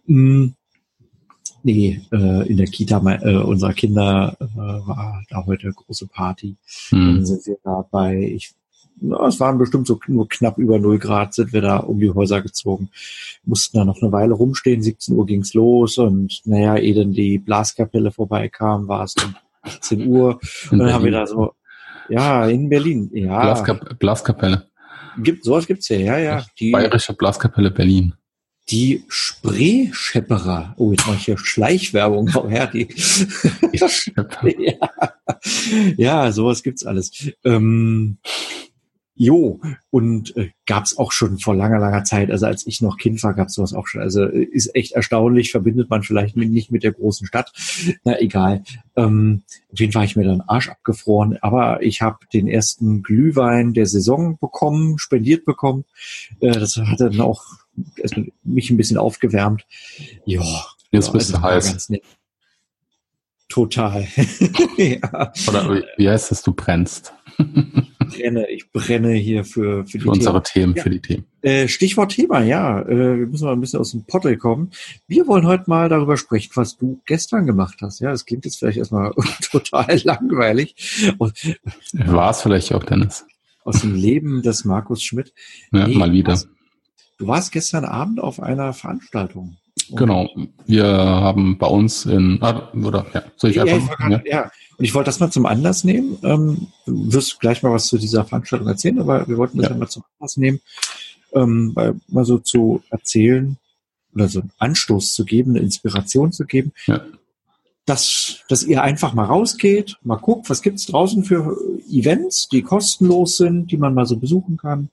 Mm, 0.06 0.48
Nee, 1.66 2.02
äh, 2.12 2.46
in 2.46 2.58
der 2.58 2.66
Kita 2.66 3.00
äh, 3.22 3.36
unserer 3.36 3.72
Kinder 3.72 4.36
äh, 4.38 4.44
war 4.54 5.22
da 5.30 5.46
heute 5.46 5.72
große 5.72 6.06
Party. 6.08 6.56
Hm. 6.90 7.14
Dann 7.14 7.24
sind 7.24 7.46
wir 7.46 7.56
da 7.64 7.88
bei, 7.90 8.18
ich, 8.18 8.52
na, 9.00 9.26
es 9.26 9.40
waren 9.40 9.58
bestimmt 9.58 9.86
so 9.86 9.98
nur 10.06 10.28
knapp 10.28 10.58
über 10.58 10.78
null 10.78 10.98
Grad, 10.98 11.34
sind 11.34 11.52
wir 11.52 11.60
da 11.60 11.78
um 11.78 11.98
die 11.98 12.10
Häuser 12.10 12.42
gezogen. 12.42 12.90
Mussten 13.44 13.78
da 13.78 13.84
noch 13.84 14.00
eine 14.00 14.12
Weile 14.12 14.34
rumstehen, 14.34 14.82
17 14.82 15.14
Uhr 15.14 15.26
ging's 15.26 15.54
los 15.54 15.98
und 15.98 16.40
naja, 16.44 16.76
ehe 16.76 16.94
dann 16.94 17.12
die 17.12 17.38
Blaskapelle 17.38 18.10
vorbeikam, 18.10 18.88
war 18.88 19.04
es 19.04 19.14
um 19.24 19.34
18 19.62 20.06
Uhr. 20.06 20.40
und 20.70 20.78
dann 20.78 20.92
haben 20.92 21.04
wir 21.04 21.12
da 21.12 21.26
so, 21.26 21.54
ja, 22.08 22.46
in 22.46 22.68
Berlin, 22.68 23.10
ja. 23.12 23.40
Blaskap 23.40 23.98
Blaskapelle. 23.98 24.68
Gibt, 25.18 25.44
sowas 25.44 25.66
gibt's 25.66 25.88
ja, 25.88 25.98
ja, 25.98 26.18
ja. 26.18 26.44
Die, 26.58 26.72
Bayerische 26.72 27.14
Blaskapelle 27.14 27.70
Berlin. 27.70 28.14
Die 28.70 29.04
Spreeschepperer. 29.08 30.74
Oh, 30.78 30.90
jetzt 30.90 31.06
mache 31.06 31.16
ich 31.16 31.24
hier 31.26 31.38
Schleichwerbung. 31.38 32.30
Oh, 32.34 32.48
ja, 32.48 32.66
die 32.66 32.88
ja. 34.58 34.90
ja, 35.96 36.32
sowas 36.32 36.62
gibt's 36.62 36.84
alles. 36.84 37.30
Ähm, 37.44 38.18
Jo, 39.16 39.60
und 39.90 40.36
äh, 40.36 40.50
gab 40.66 40.84
es 40.84 40.98
auch 40.98 41.12
schon 41.12 41.38
vor 41.38 41.54
langer, 41.54 41.78
langer 41.78 42.02
Zeit. 42.02 42.32
Also 42.32 42.46
als 42.46 42.66
ich 42.66 42.80
noch 42.80 42.96
Kind 42.96 43.22
war, 43.22 43.32
gab 43.32 43.46
es 43.46 43.54
sowas 43.54 43.72
auch 43.72 43.86
schon. 43.86 44.00
Also 44.00 44.24
äh, 44.24 44.42
ist 44.42 44.74
echt 44.74 44.92
erstaunlich, 44.92 45.52
verbindet 45.52 45.88
man 45.88 46.02
vielleicht 46.02 46.36
mit, 46.36 46.50
nicht 46.50 46.72
mit 46.72 46.82
der 46.82 46.90
großen 46.92 47.24
Stadt. 47.24 47.52
Na 48.02 48.20
egal. 48.20 48.64
Ähm, 48.96 49.44
auf 49.72 49.78
jeden 49.78 49.92
Fall 49.92 50.02
habe 50.02 50.10
ich 50.10 50.16
mir 50.16 50.24
dann 50.24 50.40
Arsch 50.40 50.68
abgefroren. 50.68 51.38
Aber 51.42 51.80
ich 51.80 52.02
habe 52.02 52.18
den 52.32 52.48
ersten 52.48 53.04
Glühwein 53.04 53.72
der 53.72 53.86
Saison 53.86 54.36
bekommen, 54.40 54.98
spendiert 54.98 55.44
bekommen. 55.44 55.84
Äh, 56.40 56.50
das 56.50 56.76
hat 56.76 57.00
dann 57.00 57.20
auch 57.20 57.44
mich 58.42 58.70
ein 58.70 58.76
bisschen 58.76 58.98
aufgewärmt. 58.98 59.64
Ja. 60.24 60.42
Jetzt 60.90 61.12
bist 61.12 61.34
also, 61.34 61.38
du 61.38 61.42
heiß. 61.42 61.92
Total. 63.48 64.08
ja. 64.76 65.32
Oder 65.48 65.82
wie 65.96 66.08
heißt 66.08 66.32
es, 66.32 66.42
du 66.42 66.52
brennst? 66.52 67.14
brenne, 68.08 68.50
ich 68.50 68.70
brenne 68.70 69.12
hier 69.12 69.44
für, 69.44 69.86
für, 69.86 70.00
für 70.00 70.10
unsere 70.10 70.42
Themen, 70.42 70.74
ja. 70.74 70.82
für 70.82 70.90
die 70.90 71.00
Themen. 71.00 71.24
Äh, 71.42 71.68
Stichwort 71.68 72.12
Thema, 72.12 72.42
ja. 72.42 72.80
Äh, 72.80 73.18
wir 73.18 73.26
müssen 73.26 73.44
mal 73.44 73.52
ein 73.52 73.60
bisschen 73.60 73.80
aus 73.80 73.90
dem 73.90 74.04
Pottel 74.04 74.36
kommen. 74.36 74.70
Wir 75.06 75.26
wollen 75.26 75.46
heute 75.46 75.64
mal 75.66 75.88
darüber 75.88 76.16
sprechen, 76.16 76.52
was 76.54 76.76
du 76.76 77.00
gestern 77.06 77.46
gemacht 77.46 77.78
hast. 77.82 78.00
Ja, 78.00 78.10
das 78.10 78.24
klingt 78.24 78.44
jetzt 78.44 78.58
vielleicht 78.58 78.78
erstmal 78.78 79.12
total 79.50 80.00
langweilig. 80.04 80.74
War 81.92 82.30
es 82.30 82.42
vielleicht 82.42 82.72
auch, 82.74 82.84
Dennis? 82.84 83.26
Aus 83.64 83.80
dem 83.80 83.94
Leben 83.94 84.42
des 84.42 84.64
Markus 84.64 85.02
Schmidt. 85.02 85.32
Ja, 85.72 85.86
nee, 85.86 85.96
mal 85.96 86.12
wieder. 86.12 86.40
Du 87.18 87.26
warst 87.26 87.52
gestern 87.52 87.84
Abend 87.84 88.20
auf 88.20 88.40
einer 88.40 88.72
Veranstaltung. 88.72 89.56
Genau. 89.90 90.30
Wir 90.66 90.86
haben 90.86 91.58
bei 91.58 91.66
uns 91.66 92.06
in, 92.06 92.38
ah, 92.40 92.70
oder, 92.72 93.06
ja, 93.12 93.22
soll 93.36 93.50
ich 93.50 93.60
einfach, 93.60 94.00
ja, 94.00 94.08
ja. 94.10 94.22
ja. 94.24 94.50
Und 94.76 94.84
ich 94.84 94.94
wollte 94.94 95.06
das 95.08 95.20
mal 95.20 95.30
zum 95.30 95.46
Anlass 95.46 95.84
nehmen. 95.84 96.18
Ähm, 96.22 96.68
du 96.86 97.12
wirst 97.12 97.40
gleich 97.40 97.62
mal 97.62 97.72
was 97.72 97.86
zu 97.86 97.98
dieser 97.98 98.24
Veranstaltung 98.24 98.68
erzählen, 98.68 98.98
aber 98.98 99.26
wir 99.28 99.36
wollten 99.36 99.58
das 99.58 99.70
ja. 99.70 99.76
mal 99.76 99.88
zum 99.88 100.04
Anlass 100.18 100.36
nehmen, 100.36 100.60
ähm, 101.32 101.74
mal 102.08 102.24
so 102.24 102.38
zu 102.38 102.82
erzählen 102.90 103.56
oder 104.14 104.28
so 104.28 104.40
einen 104.40 104.52
Anstoß 104.58 105.14
zu 105.14 105.24
geben, 105.24 105.52
eine 105.52 105.60
Inspiration 105.60 106.32
zu 106.32 106.44
geben. 106.44 106.72
Ja. 106.86 107.04
Dass, 107.86 108.38
dass 108.48 108.62
ihr 108.62 108.82
einfach 108.82 109.12
mal 109.12 109.26
rausgeht, 109.26 109.98
mal 110.02 110.16
guckt, 110.16 110.48
was 110.48 110.62
gibt's 110.62 110.86
draußen 110.86 111.22
für 111.24 111.58
Events, 111.90 112.48
die 112.48 112.62
kostenlos 112.62 113.36
sind, 113.36 113.70
die 113.70 113.76
man 113.76 113.92
mal 113.92 114.06
so 114.06 114.16
besuchen 114.16 114.56
kann, 114.56 114.88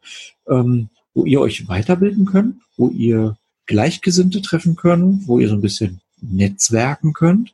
ähm, 0.50 0.90
wo 1.14 1.26
ihr 1.26 1.40
euch 1.40 1.70
weiterbilden 1.70 2.26
könnt, 2.26 2.58
wo 2.76 2.90
ihr 2.90 3.38
Gleichgesinnte 3.66 4.42
treffen 4.42 4.76
können, 4.76 5.24
wo 5.26 5.40
ihr 5.40 5.48
so 5.48 5.56
ein 5.56 5.62
bisschen 5.62 6.02
netzwerken 6.22 7.14
könnt, 7.14 7.54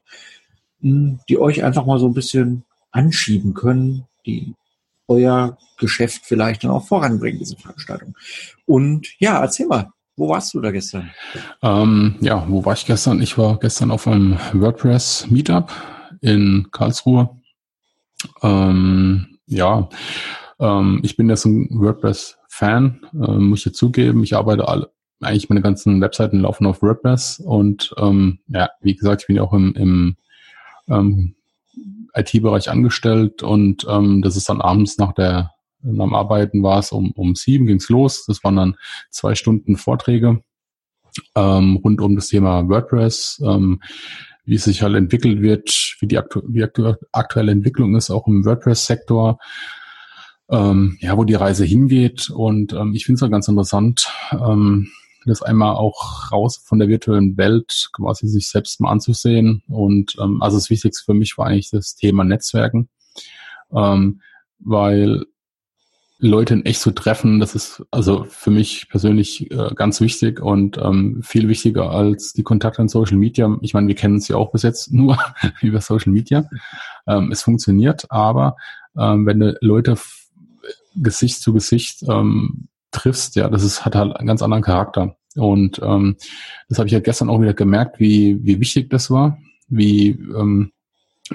die 0.79 1.37
euch 1.37 1.63
einfach 1.63 1.85
mal 1.85 1.99
so 1.99 2.07
ein 2.07 2.13
bisschen 2.13 2.63
anschieben 2.91 3.53
können, 3.53 4.05
die 4.25 4.53
euer 5.07 5.57
Geschäft 5.77 6.21
vielleicht 6.25 6.63
dann 6.63 6.71
auch 6.71 6.85
voranbringen, 6.85 7.39
diese 7.39 7.55
Veranstaltung. 7.55 8.15
Und 8.65 9.07
ja, 9.19 9.39
erzähl 9.39 9.67
mal, 9.67 9.89
wo 10.15 10.29
warst 10.29 10.53
du 10.53 10.61
da 10.61 10.71
gestern? 10.71 11.11
Ähm, 11.61 12.15
ja, 12.21 12.45
wo 12.49 12.65
war 12.65 12.73
ich 12.73 12.85
gestern? 12.85 13.21
Ich 13.21 13.37
war 13.37 13.59
gestern 13.59 13.91
auf 13.91 14.07
einem 14.07 14.37
WordPress 14.53 15.27
Meetup 15.29 15.71
in 16.21 16.67
Karlsruhe. 16.71 17.29
Ähm, 18.41 19.37
ja, 19.45 19.89
ähm, 20.59 21.01
ich 21.03 21.15
bin 21.17 21.29
jetzt 21.29 21.45
ein 21.45 21.69
WordPress-Fan, 21.69 23.01
äh, 23.13 23.31
muss 23.37 23.65
ich 23.65 23.75
zugeben. 23.75 24.23
Ich 24.23 24.35
arbeite 24.35 24.67
alle, 24.67 24.91
eigentlich 25.21 25.49
meine 25.49 25.61
ganzen 25.61 26.01
Webseiten 26.01 26.39
laufen 26.39 26.65
auf 26.65 26.81
WordPress 26.81 27.39
und 27.39 27.93
ähm, 27.97 28.39
ja, 28.47 28.69
wie 28.81 28.95
gesagt, 28.95 29.21
ich 29.21 29.27
bin 29.27 29.35
ja 29.35 29.43
auch 29.43 29.53
im, 29.53 29.73
im 29.75 30.17
ähm, 30.89 31.35
IT-Bereich 32.13 32.69
angestellt 32.69 33.43
und 33.43 33.85
ähm, 33.89 34.21
das 34.21 34.35
ist 34.35 34.49
dann 34.49 34.61
abends 34.61 34.97
nach 34.97 35.13
der 35.13 35.51
am 35.83 36.15
Arbeiten 36.15 36.63
war 36.63 36.79
es 36.79 36.91
um, 36.91 37.11
um 37.11 37.35
sieben 37.35 37.67
ging's 37.67 37.87
los. 37.87 38.25
Das 38.25 38.43
waren 38.43 38.55
dann 38.55 38.75
zwei 39.11 39.35
Stunden 39.35 39.77
Vorträge 39.77 40.41
ähm, 41.35 41.77
rund 41.83 42.01
um 42.01 42.15
das 42.15 42.27
Thema 42.27 42.67
WordPress, 42.67 43.41
ähm, 43.45 43.81
wie 44.45 44.55
es 44.55 44.63
sich 44.63 44.81
halt 44.81 44.95
entwickelt 44.95 45.41
wird, 45.41 45.95
wie 45.99 46.07
die 46.07 46.17
aktu 46.17 46.41
wie 46.47 46.63
aktu 46.63 46.93
aktuelle 47.11 47.51
Entwicklung 47.51 47.95
ist, 47.95 48.09
auch 48.09 48.27
im 48.27 48.45
WordPress-Sektor, 48.45 49.39
ähm, 50.49 50.97
ja, 51.01 51.17
wo 51.17 51.23
die 51.23 51.35
Reise 51.35 51.65
hingeht. 51.65 52.29
Und 52.29 52.73
ähm, 52.73 52.93
ich 52.93 53.05
finde 53.05 53.17
es 53.17 53.21
halt 53.21 53.31
ganz 53.31 53.47
interessant, 53.47 54.09
ähm, 54.31 54.89
das 55.27 55.41
einmal 55.41 55.75
auch 55.75 56.31
raus 56.31 56.57
von 56.57 56.79
der 56.79 56.87
virtuellen 56.87 57.37
Welt 57.37 57.89
quasi 57.93 58.27
sich 58.27 58.47
selbst 58.47 58.79
mal 58.81 58.91
anzusehen. 58.91 59.63
Und 59.67 60.15
ähm, 60.19 60.41
also 60.41 60.57
das 60.57 60.69
Wichtigste 60.69 61.03
für 61.05 61.13
mich 61.13 61.37
war 61.37 61.47
eigentlich 61.47 61.69
das 61.69 61.95
Thema 61.95 62.23
Netzwerken, 62.23 62.89
ähm, 63.71 64.21
weil 64.59 65.25
Leute 66.19 66.55
in 66.55 66.65
echt 66.65 66.81
zu 66.81 66.91
treffen, 66.91 67.39
das 67.39 67.53
ist 67.53 67.83
also 67.91 68.25
für 68.27 68.49
mich 68.49 68.89
persönlich 68.89 69.51
äh, 69.51 69.75
ganz 69.75 70.01
wichtig 70.01 70.39
und 70.41 70.77
ähm, 70.79 71.21
viel 71.23 71.47
wichtiger 71.47 71.91
als 71.91 72.33
die 72.33 72.41
Kontakte 72.41 72.81
in 72.81 72.87
Social 72.87 73.17
Media. 73.17 73.55
Ich 73.61 73.75
meine, 73.75 73.87
wir 73.87 73.93
kennen 73.93 74.15
uns 74.15 74.27
ja 74.27 74.35
auch 74.35 74.51
bis 74.51 74.63
jetzt 74.63 74.91
nur 74.91 75.17
über 75.61 75.79
Social 75.79 76.11
Media. 76.11 76.49
Ähm, 77.05 77.31
es 77.31 77.43
funktioniert, 77.43 78.09
aber 78.09 78.55
ähm, 78.97 79.27
wenn 79.27 79.39
du 79.39 79.57
Leute 79.61 79.95
Gesicht 80.95 81.41
zu 81.41 81.53
Gesicht 81.53 82.03
ähm, 82.09 82.67
triffst, 82.97 83.35
ja, 83.35 83.49
das 83.49 83.63
ist, 83.63 83.85
hat 83.85 83.95
halt 83.95 84.15
einen 84.15 84.27
ganz 84.27 84.41
anderen 84.41 84.63
Charakter. 84.63 85.15
Und 85.35 85.79
ähm, 85.83 86.17
das 86.67 86.79
habe 86.79 86.87
ich 86.87 86.93
ja 86.93 86.99
gestern 86.99 87.29
auch 87.29 87.41
wieder 87.41 87.53
gemerkt, 87.53 87.99
wie, 87.99 88.43
wie 88.43 88.59
wichtig 88.59 88.89
das 88.89 89.11
war, 89.11 89.37
wie 89.67 90.09
ähm, 90.09 90.71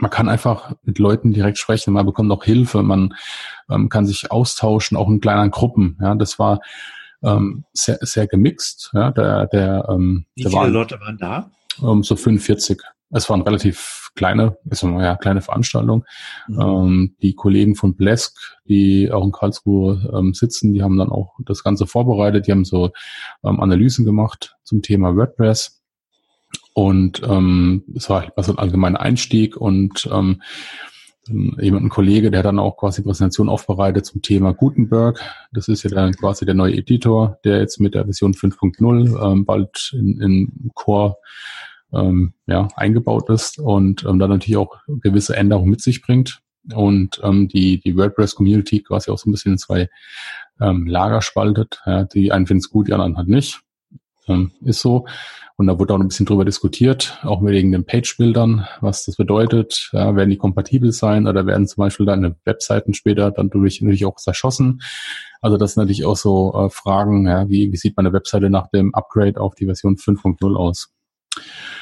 man 0.01 0.11
kann 0.11 0.29
einfach 0.29 0.73
mit 0.83 0.99
Leuten 0.99 1.33
direkt 1.33 1.59
sprechen, 1.59 1.93
man 1.93 2.07
bekommt 2.07 2.31
auch 2.33 2.45
Hilfe, 2.45 2.83
man 2.83 3.15
ähm, 3.71 3.89
kann 3.89 4.07
sich 4.07 4.31
austauschen, 4.31 4.97
auch 4.97 5.09
in 5.09 5.21
kleinen 5.21 5.51
Gruppen. 5.51 5.99
Ja, 6.01 6.15
das 6.15 6.39
war 6.39 6.61
ähm, 7.23 7.65
sehr, 7.73 7.99
sehr 8.01 8.27
gemixt. 8.27 8.91
Ja, 8.95 9.11
der, 9.11 9.47
der, 9.47 9.87
ähm, 9.89 10.27
Wie 10.35 10.45
viele 10.45 10.55
waren, 10.55 10.73
Leute 10.73 10.99
waren 11.01 11.19
da? 11.19 11.51
Ähm, 11.83 12.03
so 12.03 12.17
45. 12.17 12.81
Es 13.11 13.29
waren 13.29 13.43
relativ 13.43 14.02
kleine, 14.15 14.57
ist 14.71 14.83
ja 14.83 15.17
kleine 15.17 15.41
Veranstaltung. 15.41 16.05
Mhm. 16.49 16.61
Ähm, 16.61 17.17
die 17.23 17.35
Kollegen 17.35 17.75
von 17.77 17.97
Blesk, 17.97 18.37
die 18.69 19.11
auch 19.11 19.25
in 19.25 19.33
Karlsruhe 19.33 20.11
ähm, 20.15 20.35
sitzen, 20.35 20.73
die 20.73 20.83
haben 20.83 20.99
dann 20.99 21.11
auch 21.11 21.35
das 21.45 21.63
Ganze 21.63 21.87
vorbereitet. 21.87 22.47
Die 22.47 22.53
haben 22.53 22.65
so 22.65 22.91
ähm, 23.45 23.61
Analysen 23.61 24.05
gemacht 24.05 24.57
zum 24.65 24.83
Thema 24.83 25.17
WordPress 25.17 25.83
und 26.75 27.23
ähm, 27.25 27.85
es 27.95 28.09
war 28.09 28.33
also 28.37 28.53
ein 28.53 28.59
allgemeiner 28.59 29.01
Einstieg 29.01 29.57
und 29.57 30.09
ähm, 30.11 30.43
jemand, 31.29 31.85
ein 31.85 31.89
Kollege, 31.89 32.31
der 32.31 32.43
dann 32.43 32.59
auch 32.59 32.77
quasi 32.77 33.03
Präsentation 33.03 33.49
aufbereitet 33.49 34.07
zum 34.07 34.23
Thema 34.23 34.53
Gutenberg. 34.53 35.21
Das 35.53 35.69
ist 35.69 35.85
ja 35.85 35.91
dann 35.91 36.15
quasi 36.15 36.45
der 36.45 36.55
neue 36.55 36.75
Editor, 36.75 37.39
der 37.45 37.59
jetzt 37.59 37.79
mit 37.79 37.95
der 37.95 38.05
Version 38.05 38.35
5.0 38.35 39.33
ähm, 39.33 39.45
bald 39.45 39.93
in, 39.93 40.21
in 40.21 40.71
Core 40.75 41.17
ähm, 41.95 42.35
ja, 42.47 42.69
eingebaut 42.77 43.29
ist 43.31 43.59
und 43.59 44.05
ähm, 44.05 44.19
dann 44.19 44.31
natürlich 44.31 44.57
auch 44.57 44.79
gewisse 44.87 45.37
Änderungen 45.37 45.71
mit 45.71 45.83
sich 45.83 46.03
bringt. 46.03 46.41
Und 46.73 47.21
ähm, 47.25 47.49
die, 47.49 47.81
die 47.81 47.97
WordPress-Community 47.97 48.83
quasi 48.83 49.11
auch 49.11 49.19
so 49.19 49.29
ein 49.29 49.33
bisschen 49.33 49.53
in 49.53 49.59
zwei 49.59 49.89
ähm, 50.61 50.87
Lager 50.87 51.21
spaltet. 51.21 51.81
Ja, 51.87 52.05
die 52.05 52.31
einen 52.31 52.47
finden 52.47 52.61
es 52.61 52.71
gut, 52.71 52.89
die 52.89 52.93
anderen 52.93 53.17
halt 53.17 53.29
nicht. 53.29 53.61
Ähm, 54.29 54.53
ist 54.65 54.81
so. 54.81 55.07
Und 55.57 55.67
da 55.67 55.79
wurde 55.79 55.95
auch 55.95 56.01
ein 56.01 56.09
bisschen 56.09 56.27
drüber 56.27 56.45
diskutiert, 56.45 57.19
auch 57.23 57.45
wegen 57.45 57.73
den 57.73 57.85
Page-Bildern, 57.85 58.67
was 58.81 59.05
das 59.05 59.17
bedeutet. 59.17 59.91
Ja, 59.93 60.17
werden 60.17 60.31
die 60.31 60.37
kompatibel 60.37 60.93
sein 60.93 61.27
oder 61.27 61.47
werden 61.47 61.67
zum 61.67 61.83
Beispiel 61.83 62.07
deine 62.07 62.37
Webseiten 62.45 62.95
später 62.95 63.31
dann 63.31 63.51
durch 63.51 63.81
natürlich 63.81 64.07
auch 64.07 64.17
zerschossen? 64.17 64.83
Also 65.41 65.57
das 65.57 65.75
sind 65.75 65.83
natürlich 65.83 66.05
auch 66.05 66.17
so 66.17 66.55
äh, 66.55 66.71
Fragen, 66.71 67.27
ja, 67.27 67.49
wie, 67.49 67.73
wie 67.73 67.77
sieht 67.77 67.97
meine 67.97 68.13
Webseite 68.13 68.49
nach 68.49 68.69
dem 68.69 68.95
Upgrade 68.95 69.41
auf 69.41 69.55
die 69.55 69.67
Version 69.67 69.97
5.0 69.97 70.57
aus? 70.57 70.93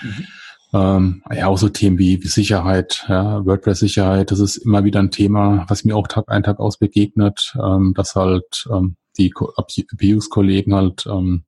Mhm. 0.02 0.26
Ähm, 0.72 1.22
ja, 1.32 1.48
auch 1.48 1.58
so 1.58 1.68
Themen 1.68 1.98
wie, 1.98 2.22
wie 2.22 2.28
Sicherheit, 2.28 3.04
ja, 3.08 3.44
WordPress-Sicherheit, 3.44 4.30
das 4.30 4.38
ist 4.38 4.58
immer 4.58 4.84
wieder 4.84 5.00
ein 5.00 5.10
Thema, 5.10 5.64
was 5.68 5.84
mir 5.84 5.96
auch 5.96 6.06
Tag 6.06 6.28
ein, 6.28 6.44
Tag 6.44 6.60
aus 6.60 6.78
begegnet, 6.78 7.54
ähm, 7.60 7.92
dass 7.96 8.14
halt 8.14 8.68
ähm, 8.72 8.96
die 9.18 9.34
Abuse-Kollegen 9.56 10.74
halt 10.74 11.06
ähm, 11.06 11.44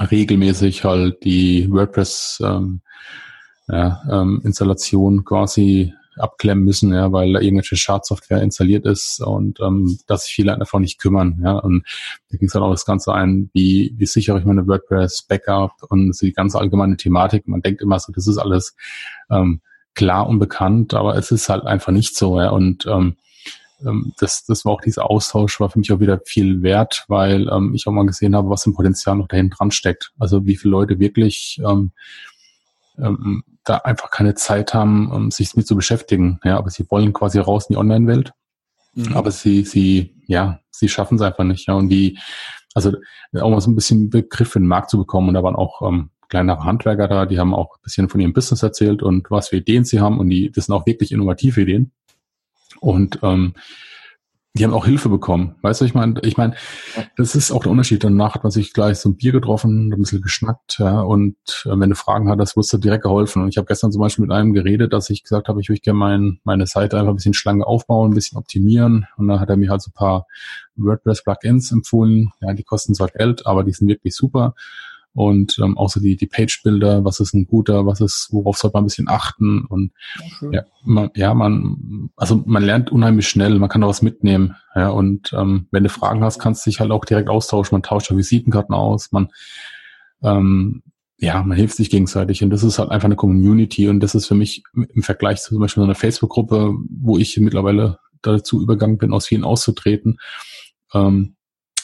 regelmäßig 0.00 0.84
halt 0.84 1.24
die 1.24 1.70
WordPress 1.70 2.42
ähm, 2.44 2.80
ja, 3.68 4.02
ähm, 4.10 4.42
Installation 4.44 5.24
quasi 5.24 5.92
abklemmen 6.16 6.64
müssen, 6.64 6.92
ja, 6.92 7.12
weil 7.12 7.32
da 7.32 7.40
irgendwelche 7.40 7.76
Schadsoftware 7.76 8.42
installiert 8.42 8.86
ist 8.86 9.20
und 9.20 9.60
ähm, 9.60 9.98
dass 10.06 10.24
sich 10.24 10.34
viele 10.34 10.54
einfach 10.54 10.78
nicht 10.78 10.98
kümmern. 10.98 11.40
Ja. 11.42 11.58
Und 11.58 11.84
da 12.30 12.38
ging 12.38 12.46
es 12.46 12.52
dann 12.52 12.62
auch 12.62 12.70
das 12.70 12.84
Ganze 12.84 13.12
ein, 13.12 13.50
wie, 13.52 13.94
wie 13.96 14.06
sichere 14.06 14.38
ich 14.38 14.44
meine 14.44 14.66
WordPress-Backup 14.66 15.72
und 15.88 16.20
die 16.20 16.32
ganze 16.32 16.58
allgemeine 16.58 16.96
Thematik. 16.96 17.46
Man 17.46 17.62
denkt 17.62 17.82
immer 17.82 17.98
so, 17.98 18.12
das 18.12 18.26
ist 18.26 18.38
alles 18.38 18.76
ähm, 19.30 19.60
klar 19.94 20.28
und 20.28 20.38
bekannt, 20.38 20.94
aber 20.94 21.16
es 21.16 21.30
ist 21.30 21.48
halt 21.48 21.64
einfach 21.64 21.92
nicht 21.92 22.16
so. 22.16 22.40
Ja. 22.40 22.50
Und 22.50 22.86
ähm, 22.86 23.16
ähm, 23.84 24.12
das, 24.18 24.44
das 24.44 24.64
war 24.64 24.72
auch 24.72 24.80
dieser 24.80 25.10
Austausch, 25.10 25.60
war 25.60 25.70
für 25.70 25.78
mich 25.78 25.92
auch 25.92 26.00
wieder 26.00 26.20
viel 26.24 26.62
wert, 26.62 27.04
weil 27.08 27.48
ähm, 27.48 27.74
ich 27.74 27.86
auch 27.86 27.92
mal 27.92 28.06
gesehen 28.06 28.34
habe, 28.34 28.48
was 28.48 28.66
im 28.66 28.74
Potenzial 28.74 29.16
noch 29.16 29.28
dahin 29.28 29.50
dran 29.50 29.70
steckt. 29.70 30.12
Also 30.18 30.46
wie 30.46 30.56
viele 30.56 30.72
Leute 30.72 30.98
wirklich 30.98 31.60
ähm, 31.64 31.92
ähm, 32.98 33.42
da 33.64 33.78
einfach 33.78 34.10
keine 34.10 34.34
Zeit 34.34 34.74
haben, 34.74 35.10
um 35.10 35.30
sich 35.30 35.52
damit 35.52 35.66
zu 35.66 35.76
beschäftigen. 35.76 36.38
Ja, 36.44 36.56
aber 36.58 36.70
sie 36.70 36.86
wollen 36.90 37.12
quasi 37.12 37.38
raus 37.38 37.66
in 37.68 37.74
die 37.74 37.78
Online-Welt. 37.78 38.32
Mhm. 38.94 39.16
Aber 39.16 39.30
sie, 39.30 39.64
sie, 39.64 40.14
ja, 40.26 40.60
sie 40.70 40.88
schaffen 40.88 41.16
es 41.16 41.22
einfach 41.22 41.44
nicht. 41.44 41.66
Ja, 41.68 41.74
und 41.74 41.88
die, 41.88 42.18
also 42.74 42.92
auch 43.40 43.50
mal 43.50 43.60
so 43.60 43.70
ein 43.70 43.74
bisschen 43.74 44.10
Begriff 44.10 44.50
für 44.50 44.60
den 44.60 44.68
Markt 44.68 44.90
zu 44.90 44.98
bekommen. 44.98 45.28
Und 45.28 45.34
da 45.34 45.42
waren 45.42 45.56
auch 45.56 45.82
ähm, 45.82 46.10
kleinere 46.28 46.64
Handwerker 46.64 47.08
da, 47.08 47.26
die 47.26 47.38
haben 47.38 47.54
auch 47.54 47.76
ein 47.76 47.82
bisschen 47.82 48.08
von 48.08 48.20
ihrem 48.20 48.32
Business 48.32 48.62
erzählt 48.62 49.02
und 49.02 49.30
was 49.30 49.48
für 49.48 49.56
Ideen 49.56 49.84
sie 49.84 50.00
haben. 50.00 50.18
Und 50.18 50.28
die, 50.28 50.50
das 50.50 50.66
sind 50.66 50.74
auch 50.74 50.86
wirklich 50.86 51.12
innovative 51.12 51.62
Ideen. 51.62 51.92
Und 52.80 53.20
ähm, 53.22 53.54
die 54.56 54.64
haben 54.64 54.72
auch 54.72 54.86
Hilfe 54.86 55.08
bekommen. 55.08 55.54
Weißt 55.62 55.80
du, 55.80 55.84
ich 55.84 55.94
meine, 55.94 56.20
ich 56.22 56.36
meine, 56.36 56.54
das 57.16 57.34
ist 57.34 57.50
auch 57.52 57.62
der 57.62 57.72
Unterschied. 57.72 58.02
Danach 58.02 58.34
hat 58.34 58.42
man 58.42 58.50
sich 58.50 58.72
gleich 58.72 58.98
so 58.98 59.10
ein 59.10 59.16
Bier 59.16 59.32
getroffen, 59.32 59.92
ein 59.92 60.00
bisschen 60.00 60.22
geschnackt, 60.22 60.78
ja, 60.78 61.00
und 61.00 61.36
äh, 61.64 61.78
wenn 61.78 61.90
du 61.90 61.96
Fragen 61.96 62.30
hattest, 62.30 62.56
wirst 62.56 62.72
du 62.72 62.78
direkt 62.78 63.04
geholfen. 63.04 63.42
Und 63.42 63.48
ich 63.48 63.58
habe 63.58 63.66
gestern 63.66 63.92
zum 63.92 64.00
Beispiel 64.00 64.24
mit 64.24 64.32
einem 64.32 64.52
geredet, 64.52 64.92
dass 64.92 65.10
ich 65.10 65.22
gesagt 65.22 65.48
habe, 65.48 65.60
ich 65.60 65.68
würde 65.68 65.80
gerne 65.80 65.98
mein, 65.98 66.40
meine 66.44 66.66
Seite 66.66 66.98
einfach 66.98 67.12
ein 67.12 67.16
bisschen 67.16 67.34
schlanker 67.34 67.66
aufbauen, 67.66 68.10
ein 68.10 68.14
bisschen 68.14 68.38
optimieren. 68.38 69.06
Und 69.16 69.28
dann 69.28 69.40
hat 69.40 69.50
er 69.50 69.56
mir 69.56 69.70
halt 69.70 69.82
so 69.82 69.90
ein 69.90 69.94
paar 69.94 70.26
WordPress-Plugins 70.76 71.72
empfohlen. 71.72 72.32
Ja, 72.40 72.54
die 72.54 72.64
kosten 72.64 72.94
zwar 72.94 73.08
Geld, 73.08 73.46
aber 73.46 73.64
die 73.64 73.72
sind 73.72 73.88
wirklich 73.88 74.14
super 74.14 74.54
und 75.16 75.58
ähm, 75.62 75.78
außer 75.78 75.98
die, 75.98 76.14
die 76.14 76.26
Page-Bilder, 76.26 77.04
was 77.04 77.20
ist 77.20 77.34
ein 77.34 77.46
guter, 77.46 77.86
was 77.86 78.02
ist, 78.02 78.28
worauf 78.30 78.58
sollte 78.58 78.76
man 78.76 78.84
ein 78.84 78.86
bisschen 78.86 79.08
achten? 79.08 79.64
Und 79.64 79.92
okay. 80.42 80.56
ja, 80.56 80.64
man, 80.84 81.10
ja, 81.16 81.32
man, 81.32 82.10
also 82.16 82.42
man 82.44 82.62
lernt 82.62 82.92
unheimlich 82.92 83.26
schnell, 83.26 83.58
man 83.58 83.70
kann 83.70 83.80
da 83.80 83.88
was 83.88 84.02
mitnehmen, 84.02 84.56
ja, 84.74 84.90
und 84.90 85.32
ähm, 85.32 85.68
wenn 85.70 85.84
du 85.84 85.88
Fragen 85.88 86.22
hast, 86.22 86.38
kannst 86.38 86.66
du 86.66 86.70
dich 86.70 86.80
halt 86.80 86.90
auch 86.90 87.06
direkt 87.06 87.30
austauschen, 87.30 87.74
man 87.74 87.82
tauscht 87.82 88.10
da 88.10 88.16
Visitenkarten 88.16 88.74
aus, 88.74 89.10
man, 89.10 89.28
ähm, 90.22 90.82
ja, 91.18 91.42
man 91.42 91.56
hilft 91.56 91.76
sich 91.76 91.88
gegenseitig. 91.88 92.44
Und 92.44 92.50
das 92.50 92.62
ist 92.62 92.78
halt 92.78 92.90
einfach 92.90 93.06
eine 93.06 93.16
Community. 93.16 93.88
Und 93.88 94.00
das 94.00 94.14
ist 94.14 94.26
für 94.26 94.34
mich 94.34 94.62
im 94.74 95.02
Vergleich 95.02 95.40
zu 95.40 95.54
zum 95.54 95.60
Beispiel 95.60 95.80
so 95.80 95.86
einer 95.86 95.94
Facebook-Gruppe, 95.94 96.74
wo 96.90 97.16
ich 97.16 97.38
mittlerweile 97.38 97.98
dazu 98.20 98.60
übergegangen 98.60 98.98
bin, 98.98 99.14
aus 99.14 99.26
vielen 99.26 99.44
auszutreten, 99.44 100.18
ähm, 100.92 101.35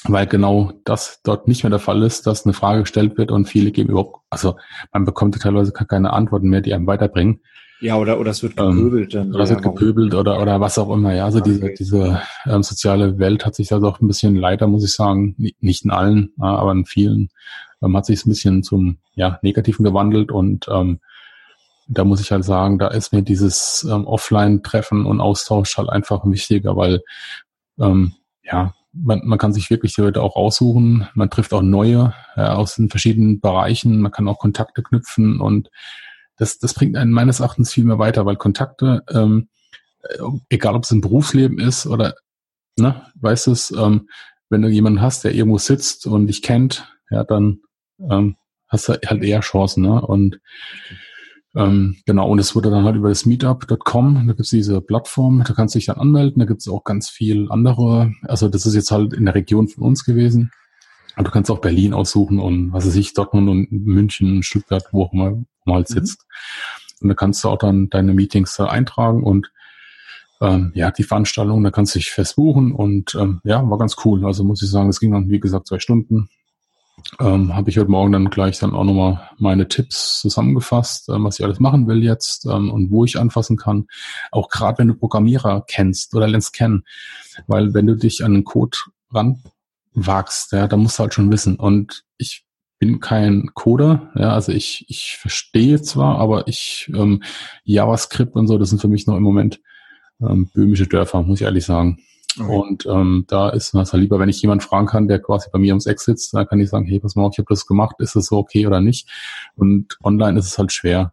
weil 0.05 0.27
genau 0.27 0.73
das 0.85 1.21
dort 1.23 1.49
nicht 1.49 1.63
mehr 1.63 1.71
der 1.71 1.79
Fall 1.79 2.03
ist, 2.03 2.27
dass 2.27 2.45
eine 2.45 2.55
Frage 2.55 2.83
gestellt 2.83 3.17
wird 3.19 3.31
und 3.31 3.47
viele 3.47 3.71
geben 3.71 3.91
überhaupt, 3.91 4.21
also 4.31 4.57
man 4.93 5.05
bekommt 5.05 5.41
teilweise 5.41 5.73
keine 5.73 6.13
Antworten 6.13 6.49
mehr, 6.49 6.61
die 6.61 6.75
einem 6.75 6.87
weiterbringen. 6.87 7.41
Ja, 7.81 7.97
oder, 7.97 8.21
oder 8.21 8.31
es 8.31 8.43
wird 8.45 8.55
ähm, 8.59 8.77
gepöbelt. 8.77 9.15
Ähm, 9.15 9.35
oder 9.35 9.43
es 9.43 9.51
wird 9.51 9.63
gepöbelt 9.63 10.15
oder, 10.15 10.41
oder 10.41 10.61
was 10.61 10.79
auch 10.79 10.91
immer. 10.91 11.13
Ja, 11.15 11.25
also 11.25 11.41
okay. 11.41 11.51
diese, 11.51 11.75
diese 11.75 12.23
ähm, 12.47 12.63
soziale 12.63 13.19
Welt 13.19 13.45
hat 13.45 13.57
sich 13.57 13.73
also 13.73 13.89
auch 13.89 14.01
ein 14.01 14.07
bisschen 14.07 14.37
leider, 14.37 14.69
muss 14.69 14.85
ich 14.85 14.93
sagen, 14.93 15.35
nicht 15.59 15.85
in 15.85 15.91
allen, 15.91 16.33
aber 16.39 16.71
in 16.71 16.85
vielen 16.85 17.31
ähm, 17.83 17.97
hat 17.97 18.07
sich 18.07 18.25
ein 18.25 18.29
bisschen 18.29 18.63
zum 18.63 18.99
ja, 19.15 19.41
Negativen 19.43 19.85
gewandelt 19.85 20.31
und 20.31 20.67
ähm, 20.69 21.01
da 21.89 22.05
muss 22.05 22.21
ich 22.21 22.31
halt 22.31 22.45
sagen, 22.45 22.79
da 22.79 22.89
ist 22.89 23.13
mir 23.13 23.23
dieses 23.23 23.87
ähm, 23.91 24.07
Offline-Treffen 24.07 25.05
und 25.05 25.21
Austausch 25.21 25.77
halt 25.77 25.91
einfach 25.91 26.25
wichtiger, 26.25 26.77
weil 26.77 27.03
ähm, 27.81 28.13
ja, 28.45 28.75
man, 28.93 29.23
man 29.25 29.39
kann 29.39 29.53
sich 29.53 29.71
wirklich 29.71 29.95
die 29.95 30.03
Leute 30.03 30.23
auch 30.23 30.37
aussuchen, 30.37 31.09
man 31.15 31.31
trifft 31.31 31.53
auch 31.53 31.63
neue 31.63 32.15
ja, 32.37 32.55
aus 32.55 32.77
den 32.77 32.91
verschiedenen 32.91 33.41
Bereichen, 33.41 34.01
man 34.01 34.13
kann 34.13 34.29
auch 34.29 34.39
Kontakte 34.39 34.83
knüpfen 34.83 35.41
und 35.41 35.71
das, 36.37 36.59
das 36.59 36.75
bringt 36.75 36.97
einen 36.97 37.13
meines 37.13 37.41
Erachtens 37.41 37.73
viel 37.73 37.85
mehr 37.85 37.99
weiter, 37.99 38.27
weil 38.27 38.37
Kontakte, 38.37 39.03
ähm, 39.11 39.49
äh, 40.03 40.19
egal 40.51 40.75
ob 40.75 40.85
es 40.85 40.91
im 40.91 41.01
Berufsleben 41.01 41.59
ist 41.59 41.87
oder, 41.87 42.15
ne, 42.79 43.07
weißt 43.17 43.47
du 43.47 43.53
es, 43.53 43.71
ähm, 43.71 44.09
wenn 44.51 44.63
du 44.63 44.69
jemanden 44.69 45.01
hast, 45.01 45.25
der 45.25 45.35
irgendwo 45.35 45.59
sitzt 45.59 46.07
und 46.07 46.27
dich 46.27 46.43
kennt, 46.43 46.87
ja, 47.11 47.25
dann 47.25 47.61
ähm, 48.11 48.37
hast 48.69 48.89
du 48.89 48.93
halt 48.93 49.23
eher 49.23 49.41
Chancen, 49.41 49.83
ne? 49.83 50.01
Und 50.01 50.41
ähm, 51.55 51.97
genau, 52.07 52.29
und 52.29 52.39
es 52.39 52.55
wurde 52.55 52.71
dann 52.71 52.85
halt 52.85 52.97
über 52.97 53.11
das 53.11 53.27
Meetup.com, 53.27 54.27
da 54.27 54.33
gibt's 54.33 54.51
diese 54.51 54.81
Plattform, 54.81 55.45
da 55.47 55.53
kannst 55.53 55.75
du 55.75 55.79
dich 55.79 55.87
dann 55.87 55.99
anmelden, 55.99 56.41
da 56.41 56.47
gibt's 56.47 56.69
auch 56.69 56.85
ganz 56.85 57.11
viel 57.11 57.51
andere, 57.51 58.13
also 58.23 58.49
das 58.49 58.65
ist 58.65 58.75
jetzt 58.75 58.91
halt 58.91 59.13
in 59.13 59.27
der 59.27 59.35
Region 59.35 59.69
von 59.69 59.85
uns 59.85 60.05
gewesen. 60.05 60.51
Und 61.17 61.27
du 61.27 61.31
kannst 61.31 61.51
auch 61.51 61.61
Berlin 61.61 61.93
aussuchen 61.93 62.39
und 62.39 62.73
was 62.73 62.87
weiß 62.87 62.97
ich, 62.97 63.13
Dortmund 63.13 63.49
und 63.51 63.71
München, 63.71 64.43
Stuttgart, 64.43 64.85
wo 64.93 65.05
auch 65.05 65.13
immer 65.13 65.43
mal 65.67 65.75
halt 65.75 65.91
mhm. 65.91 65.95
sitzt. 65.95 66.25
Mhm. 66.27 67.03
Und 67.03 67.09
da 67.11 67.15
kannst 67.15 67.45
du 67.45 67.49
auch 67.49 67.59
dann 67.59 67.91
deine 67.91 68.15
Meetings 68.15 68.57
da 68.57 68.67
eintragen 68.67 69.23
und 69.23 69.53
ähm, 70.41 70.73
ja, 70.75 70.91
die 70.91 71.05
Veranstaltung, 71.05 71.63
da 71.63 71.71
kannst 71.71 71.95
du 71.95 71.99
dich 71.99 72.11
festbuchen 72.11 72.73
und 72.73 73.15
ähm, 73.15 73.41
ja, 73.45 73.69
war 73.69 73.79
ganz 73.79 73.97
cool. 74.05 74.25
Also 74.25 74.43
muss 74.43 74.63
ich 74.63 74.71
sagen, 74.71 74.89
es 74.89 75.01
ging 75.01 75.13
dann, 75.13 75.29
wie 75.29 75.39
gesagt, 75.39 75.67
zwei 75.67 75.79
Stunden. 75.79 76.29
Ähm, 77.21 77.55
habe 77.55 77.71
ich 77.71 77.79
heute 77.79 77.91
Morgen 77.91 78.13
dann 78.13 78.31
gleich 78.31 78.59
dann 78.59 78.75
auch 78.75 78.85
nochmal 78.85 79.31
meine 79.39 79.69
Tipps 79.69 80.21
zusammengefasst, 80.21 81.09
ähm, 81.09 81.25
was 81.25 81.39
ich 81.39 81.45
alles 81.45 81.61
machen 81.61 81.87
will 81.87 82.03
jetzt 82.03 82.47
ähm, 82.47 82.71
und 82.71 82.91
wo 82.91 83.05
ich 83.05 83.19
anfassen 83.19 83.57
kann. 83.57 83.87
Auch 84.31 84.49
gerade 84.49 84.79
wenn 84.79 84.89
du 84.89 84.95
Programmierer 84.95 85.65
kennst 85.67 86.15
oder 86.15 86.29
lernst 86.29 86.53
kennen, 86.53 86.85
weil 87.47 87.75
wenn 87.75 87.87
du 87.87 87.97
dich 87.97 88.25
an 88.25 88.35
den 88.35 88.45
Code 88.45 88.79
ranwagst, 89.13 90.53
ja, 90.53 90.67
dann 90.67 90.81
musst 90.81 90.99
du 90.99 91.03
halt 91.03 91.15
schon 91.15 91.31
wissen. 91.31 91.57
Und 91.57 92.05
ich 92.19 92.45
bin 92.79 93.01
kein 93.01 93.51
Coder, 93.55 94.11
ja, 94.17 94.33
also 94.33 94.51
ich, 94.51 94.87
ich 94.89 95.17
verstehe 95.21 95.81
zwar, 95.83 96.19
aber 96.19 96.49
ich 96.49 96.91
ähm, 96.95 97.23
JavaScript 97.65 98.35
und 98.35 98.49
so, 98.49 98.59
das 98.59 98.71
sind 98.71 98.81
für 98.81 98.89
mich 98.89 99.07
noch 99.07 99.17
im 99.17 99.23
Moment 99.23 99.61
ähm, 100.21 100.51
böhmische 100.53 100.87
Dörfer, 100.87 101.23
muss 101.23 101.41
ich 101.41 101.45
ehrlich 101.45 101.65
sagen. 101.65 101.99
Okay. 102.39 102.57
Und 102.57 102.87
ähm, 102.87 103.25
da 103.29 103.51
ist 103.51 103.75
es 103.75 103.93
halt 103.93 104.03
lieber, 104.03 104.19
wenn 104.19 104.29
ich 104.29 104.41
jemanden 104.41 104.65
fragen 104.65 104.87
kann, 104.87 105.09
der 105.09 105.21
quasi 105.21 105.49
bei 105.53 105.59
mir 105.59 105.73
ums 105.73 105.87
Eck 105.87 106.01
sitzt, 106.01 106.33
dann 106.35 106.47
kann 106.47 106.61
ich 106.61 106.71
sagen, 106.71 106.87
hey, 106.87 107.01
pass 107.01 107.15
mal 107.15 107.25
auf, 107.25 107.35
ich 107.35 107.39
habe 107.39 107.49
das 107.51 107.67
gemacht, 107.67 107.97
ist 107.99 108.17
das 108.17 108.27
so 108.27 108.39
okay 108.39 108.67
oder 108.67 108.81
nicht? 108.81 109.09
Und 109.57 109.99
online 110.03 110.39
ist 110.39 110.47
es 110.47 110.59
halt 110.59 110.73
schwer 110.73 111.13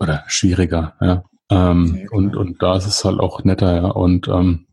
oder 0.00 0.24
schwieriger, 0.26 0.94
ja. 1.00 1.24
Ähm, 1.50 1.90
okay, 1.90 2.08
und, 2.10 2.36
und 2.36 2.62
da 2.62 2.76
ist 2.76 2.86
es 2.86 3.04
halt 3.04 3.20
auch 3.20 3.44
netter, 3.44 3.74
ja. 3.74 3.86
Und 3.86 4.28
ähm, 4.28 4.66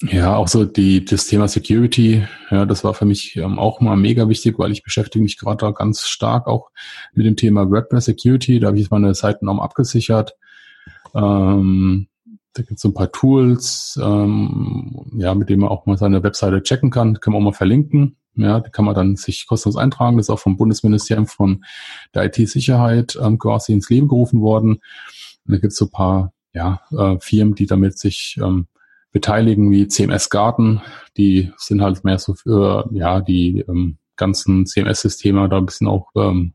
ja, 0.00 0.36
auch 0.36 0.48
so 0.48 0.64
die, 0.64 1.04
das 1.04 1.26
Thema 1.26 1.48
Security, 1.48 2.26
ja, 2.50 2.64
das 2.66 2.84
war 2.84 2.94
für 2.94 3.04
mich 3.04 3.36
ähm, 3.36 3.58
auch 3.58 3.80
mal 3.80 3.96
mega 3.96 4.28
wichtig, 4.28 4.58
weil 4.58 4.72
ich 4.72 4.82
beschäftige 4.82 5.22
mich 5.22 5.38
gerade 5.38 5.58
da 5.58 5.70
ganz 5.72 6.06
stark 6.06 6.46
auch 6.46 6.70
mit 7.12 7.26
dem 7.26 7.36
Thema 7.36 7.70
WordPress 7.70 8.06
Security. 8.06 8.60
Da 8.60 8.68
habe 8.68 8.76
ich 8.76 8.84
jetzt 8.84 8.90
meine 8.90 9.14
Seiten 9.14 9.48
auch 9.48 9.58
abgesichert. 9.58 10.34
Ähm, 11.14 12.08
da 12.54 12.62
gibt 12.62 12.76
es 12.76 12.82
so 12.82 12.88
ein 12.88 12.94
paar 12.94 13.10
Tools, 13.10 13.98
ähm, 14.02 15.06
ja, 15.16 15.34
mit 15.34 15.48
denen 15.48 15.62
man 15.62 15.70
auch 15.70 15.86
mal 15.86 15.98
seine 15.98 16.22
Webseite 16.22 16.62
checken 16.62 16.90
kann. 16.90 17.20
Kann 17.20 17.32
man 17.32 17.42
auch 17.42 17.46
mal 17.46 17.52
verlinken. 17.52 18.16
Ja, 18.36 18.60
die 18.60 18.70
kann 18.70 18.84
man 18.84 18.94
dann 18.94 19.16
sich 19.16 19.46
kostenlos 19.46 19.76
eintragen. 19.76 20.16
Das 20.16 20.26
ist 20.26 20.30
auch 20.30 20.38
vom 20.38 20.56
Bundesministerium 20.56 21.26
von 21.26 21.64
der 22.14 22.24
IT-Sicherheit 22.24 23.18
ähm, 23.20 23.38
quasi 23.38 23.72
ins 23.72 23.90
Leben 23.90 24.08
gerufen 24.08 24.40
worden. 24.40 24.74
Und 24.74 25.52
da 25.52 25.58
gibt 25.58 25.72
es 25.72 25.78
so 25.78 25.86
ein 25.86 25.90
paar 25.90 26.32
ja, 26.52 26.80
äh, 26.92 27.16
Firmen, 27.20 27.54
die 27.54 27.66
damit 27.66 27.98
sich 27.98 28.38
ähm, 28.42 28.66
beteiligen, 29.12 29.70
wie 29.70 29.88
CMS 29.88 30.30
Garten. 30.30 30.80
Die 31.16 31.52
sind 31.56 31.82
halt 31.82 32.04
mehr 32.04 32.18
so 32.18 32.34
für 32.34 32.88
ja 32.92 33.20
die 33.20 33.64
ähm, 33.68 33.98
ganzen 34.16 34.66
CMS-Systeme 34.66 35.48
da 35.48 35.58
ein 35.58 35.66
bisschen 35.66 35.88
auch 35.88 36.08
ähm, 36.16 36.54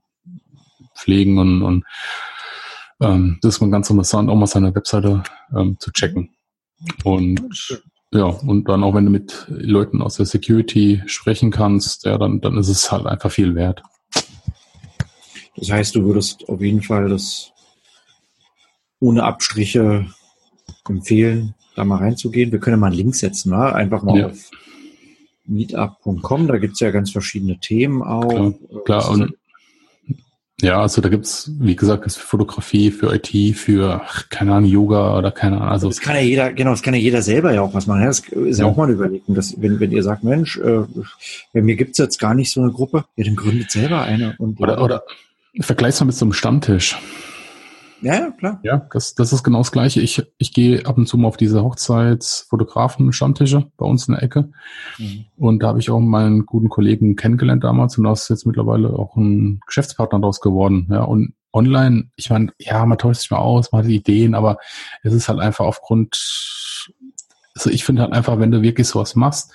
pflegen 0.96 1.38
und, 1.38 1.64
und 1.64 1.86
ähm, 3.02 3.38
das 3.42 3.56
ist 3.56 3.62
mal 3.62 3.70
ganz 3.70 3.90
interessant, 3.90 4.30
auch 4.30 4.36
mal 4.36 4.48
seine 4.48 4.74
Webseite 4.74 5.24
ähm, 5.56 5.78
zu 5.80 5.92
checken. 5.92 6.30
Und 7.04 7.42
ja, 8.12 8.26
und 8.26 8.68
dann 8.68 8.84
auch 8.84 8.96
wenn 8.96 9.06
du 9.06 9.12
mit 9.12 9.46
Leuten 9.50 10.02
aus 10.02 10.16
der 10.16 10.26
Security 10.26 11.02
sprechen 11.06 11.52
kannst, 11.52 12.06
ja, 12.06 12.18
dann, 12.18 12.42
dann 12.42 12.58
ist 12.58 12.70
es 12.70 12.92
halt 12.92 13.06
einfach 13.06 13.32
viel 13.32 13.56
wert. 13.56 13.84
Das 15.56 15.70
heißt, 15.70 15.96
du 15.96 16.04
würdest 16.04 16.48
auf 16.50 16.62
jeden 16.62 16.82
Fall 16.82 17.10
das 17.10 17.52
ohne 19.00 19.24
Abstriche 19.24 20.08
empfehlen, 20.88 21.54
da 21.76 21.84
mal 21.84 21.98
reinzugehen. 21.98 22.52
Wir 22.52 22.60
können 22.60 22.80
mal 22.80 22.88
einen 22.88 22.96
Link 22.96 23.16
setzen, 23.16 23.52
ne? 23.52 23.74
einfach 23.74 24.02
mal 24.02 24.20
ja. 24.20 24.28
auf 24.28 24.50
meetup.com, 25.46 26.48
da 26.48 26.58
gibt's 26.58 26.80
ja 26.80 26.92
ganz 26.92 27.12
verschiedene 27.12 27.60
Themen 27.60 28.02
auch. 28.02 28.28
Klar, 28.28 28.54
klar. 28.86 29.10
und 29.10 29.34
ja, 30.62 30.82
also 30.82 31.02
da 31.02 31.10
gibt's, 31.10 31.52
wie 31.60 31.76
gesagt, 31.76 32.06
ist 32.06 32.18
für 32.18 32.28
Fotografie, 32.28 32.92
für 32.92 33.14
IT, 33.14 33.56
für, 33.56 34.02
keine 34.30 34.54
Ahnung, 34.54 34.70
Yoga 34.70 35.18
oder 35.18 35.32
keine 35.32 35.58
Ahnung. 35.58 35.70
Also 35.70 35.88
das 35.88 36.02
kann 36.02 36.16
ja 36.16 36.22
jeder, 36.22 36.52
genau, 36.52 36.72
das 36.72 36.82
kann 36.82 36.94
ja 36.94 37.00
jeder 37.00 37.22
selber 37.22 37.54
ja 37.54 37.62
auch 37.62 37.74
was 37.74 37.88
machen. 37.88 38.04
Das 38.06 38.20
ist 38.20 38.60
ja, 38.60 38.66
ja 38.66 38.72
auch 38.72 38.76
mal 38.76 38.86
eine 38.86 38.94
Überlegung, 38.94 39.36
dass, 39.36 39.62
wenn, 39.62 39.80
wenn 39.80 39.92
ihr 39.92 40.04
sagt, 40.04 40.24
Mensch, 40.24 40.58
äh, 40.58 40.82
bei 41.54 41.62
mir 41.62 41.76
gibt's 41.76 41.98
jetzt 41.98 42.20
gar 42.20 42.34
nicht 42.34 42.52
so 42.52 42.62
eine 42.62 42.72
Gruppe, 42.72 43.06
ja, 43.16 43.24
dann 43.24 43.36
gründet 43.36 43.72
selber 43.72 44.02
eine. 44.02 44.36
Und 44.38 44.60
oder, 44.60 44.84
oder 44.84 45.04
vergleich's 45.62 46.00
mal 46.00 46.08
mit 46.08 46.16
so 46.16 46.26
einem 46.26 46.34
Stammtisch. 46.34 46.98
Ja, 48.02 48.32
klar. 48.32 48.60
Ja, 48.64 48.88
das, 48.92 49.16
das 49.16 49.34
ist 49.34 49.44
genau 49.44 49.60
das 49.60 49.72
Gleiche. 49.72 50.02
Ich, 50.02 50.24
ich 50.38 50.54
gehe 50.54 50.86
ab 50.86 50.98
und 50.98 51.08
zu 51.08 51.18
mal 51.18 51.28
auf 51.28 51.38
diese 51.38 51.64
Hochzeitsfotografen-Stammtische 51.64 53.72
bei 53.78 53.86
uns 53.86 54.08
in 54.08 54.14
der 54.14 54.24
Ecke. 54.24 54.52
Mhm. 54.98 55.26
Und 55.38 55.64
da 55.64 55.70
habe 55.70 55.80
ich 55.80 55.90
auch 55.90 56.00
meinen 56.00 56.46
guten 56.46 56.70
Kollegen 56.70 57.16
kennengelernt 57.16 57.64
damals 57.64 57.98
und 57.98 58.06
da 58.06 58.14
ist 58.14 58.30
jetzt 58.30 58.46
mittlerweile 58.46 58.90
auch 58.90 59.16
ein 59.18 59.60
Geschäftspartner 59.66 60.20
daraus 60.20 60.40
geworden. 60.40 60.88
Ja, 60.90 61.04
und 61.04 61.34
online, 61.52 62.10
ich 62.16 62.30
meine, 62.30 62.52
ja, 62.60 62.86
man 62.86 62.98
täuscht 62.98 63.22
sich 63.22 63.32
mal 63.32 63.40
aus, 63.40 63.72
man 63.72 63.84
hat 63.84 63.90
Ideen, 63.90 64.36
aber 64.36 64.58
es 65.04 65.14
ist 65.14 65.30
halt 65.30 65.40
einfach 65.40 65.66
aufgrund, 65.66 66.16
also 67.56 67.70
ich 67.70 67.84
finde 67.84 68.04
halt 68.04 68.14
einfach, 68.14 68.40
wenn 68.40 68.52
du 68.52 68.62
wirklich 68.62 68.88
sowas 68.88 69.16
machst, 69.16 69.52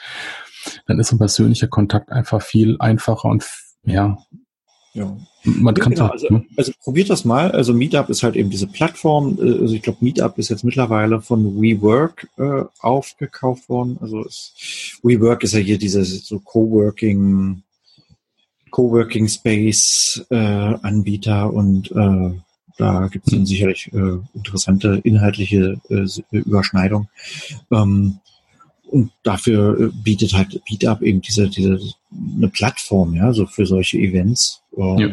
dann 0.87 0.99
ist 0.99 1.13
ein 1.13 1.19
persönlicher 1.19 1.69
Kontakt 1.69 2.11
einfach 2.11 2.43
viel 2.43 2.77
einfacher 2.81 3.29
und 3.29 3.45
ja, 3.85 4.17
ja. 4.95 5.17
Man 5.43 5.75
kann 5.75 5.93
genau, 5.93 6.07
also, 6.07 6.29
ne? 6.31 6.47
also 6.57 6.73
probiert 6.83 7.11
das 7.11 7.25
mal. 7.25 7.51
Also 7.51 7.75
Meetup 7.75 8.09
ist 8.09 8.23
halt 8.23 8.37
eben 8.37 8.49
diese 8.49 8.69
Plattform. 8.69 9.37
Äh, 9.39 9.61
also 9.61 9.75
ich 9.75 9.83
glaube, 9.83 9.99
Meetup 10.01 10.39
ist 10.39 10.49
jetzt 10.49 10.65
mittlerweile 10.65 11.21
von 11.21 11.61
WeWork 11.61 12.29
äh, 12.39 12.63
aufgekauft 12.81 13.69
worden. 13.69 13.99
Also 14.01 14.25
es, 14.25 14.55
WeWork 15.03 15.43
ist 15.43 15.53
ja 15.53 15.59
hier 15.59 15.79
dieses 15.79 16.25
so 16.27 16.39
Coworking, 16.39 17.63
Coworking 18.71 19.29
Space 19.29 20.25
äh, 20.31 20.37
Anbieter 20.37 21.53
und 21.53 21.91
äh, 21.91 22.31
da 22.77 23.09
gibt 23.09 23.27
es 23.27 23.33
dann 23.33 23.47
sicherlich 23.47 23.93
äh, 23.93 24.19
interessante 24.35 25.01
inhaltliche 25.05 25.81
äh, 25.91 26.07
Überschneidung. 26.31 27.09
Ähm, 27.71 28.19
und 28.87 29.11
dafür 29.25 29.81
äh, 29.81 29.91
bietet 30.05 30.35
halt 30.35 30.61
Meetup 30.71 31.03
eben 31.03 31.21
diese, 31.21 31.49
diese 31.49 31.81
eine 32.37 32.49
Plattform, 32.49 33.15
ja, 33.15 33.33
so 33.33 33.47
für 33.47 33.67
solche 33.67 33.99
Events. 33.99 34.63
Ähm, 34.77 34.99
ja. 34.99 35.09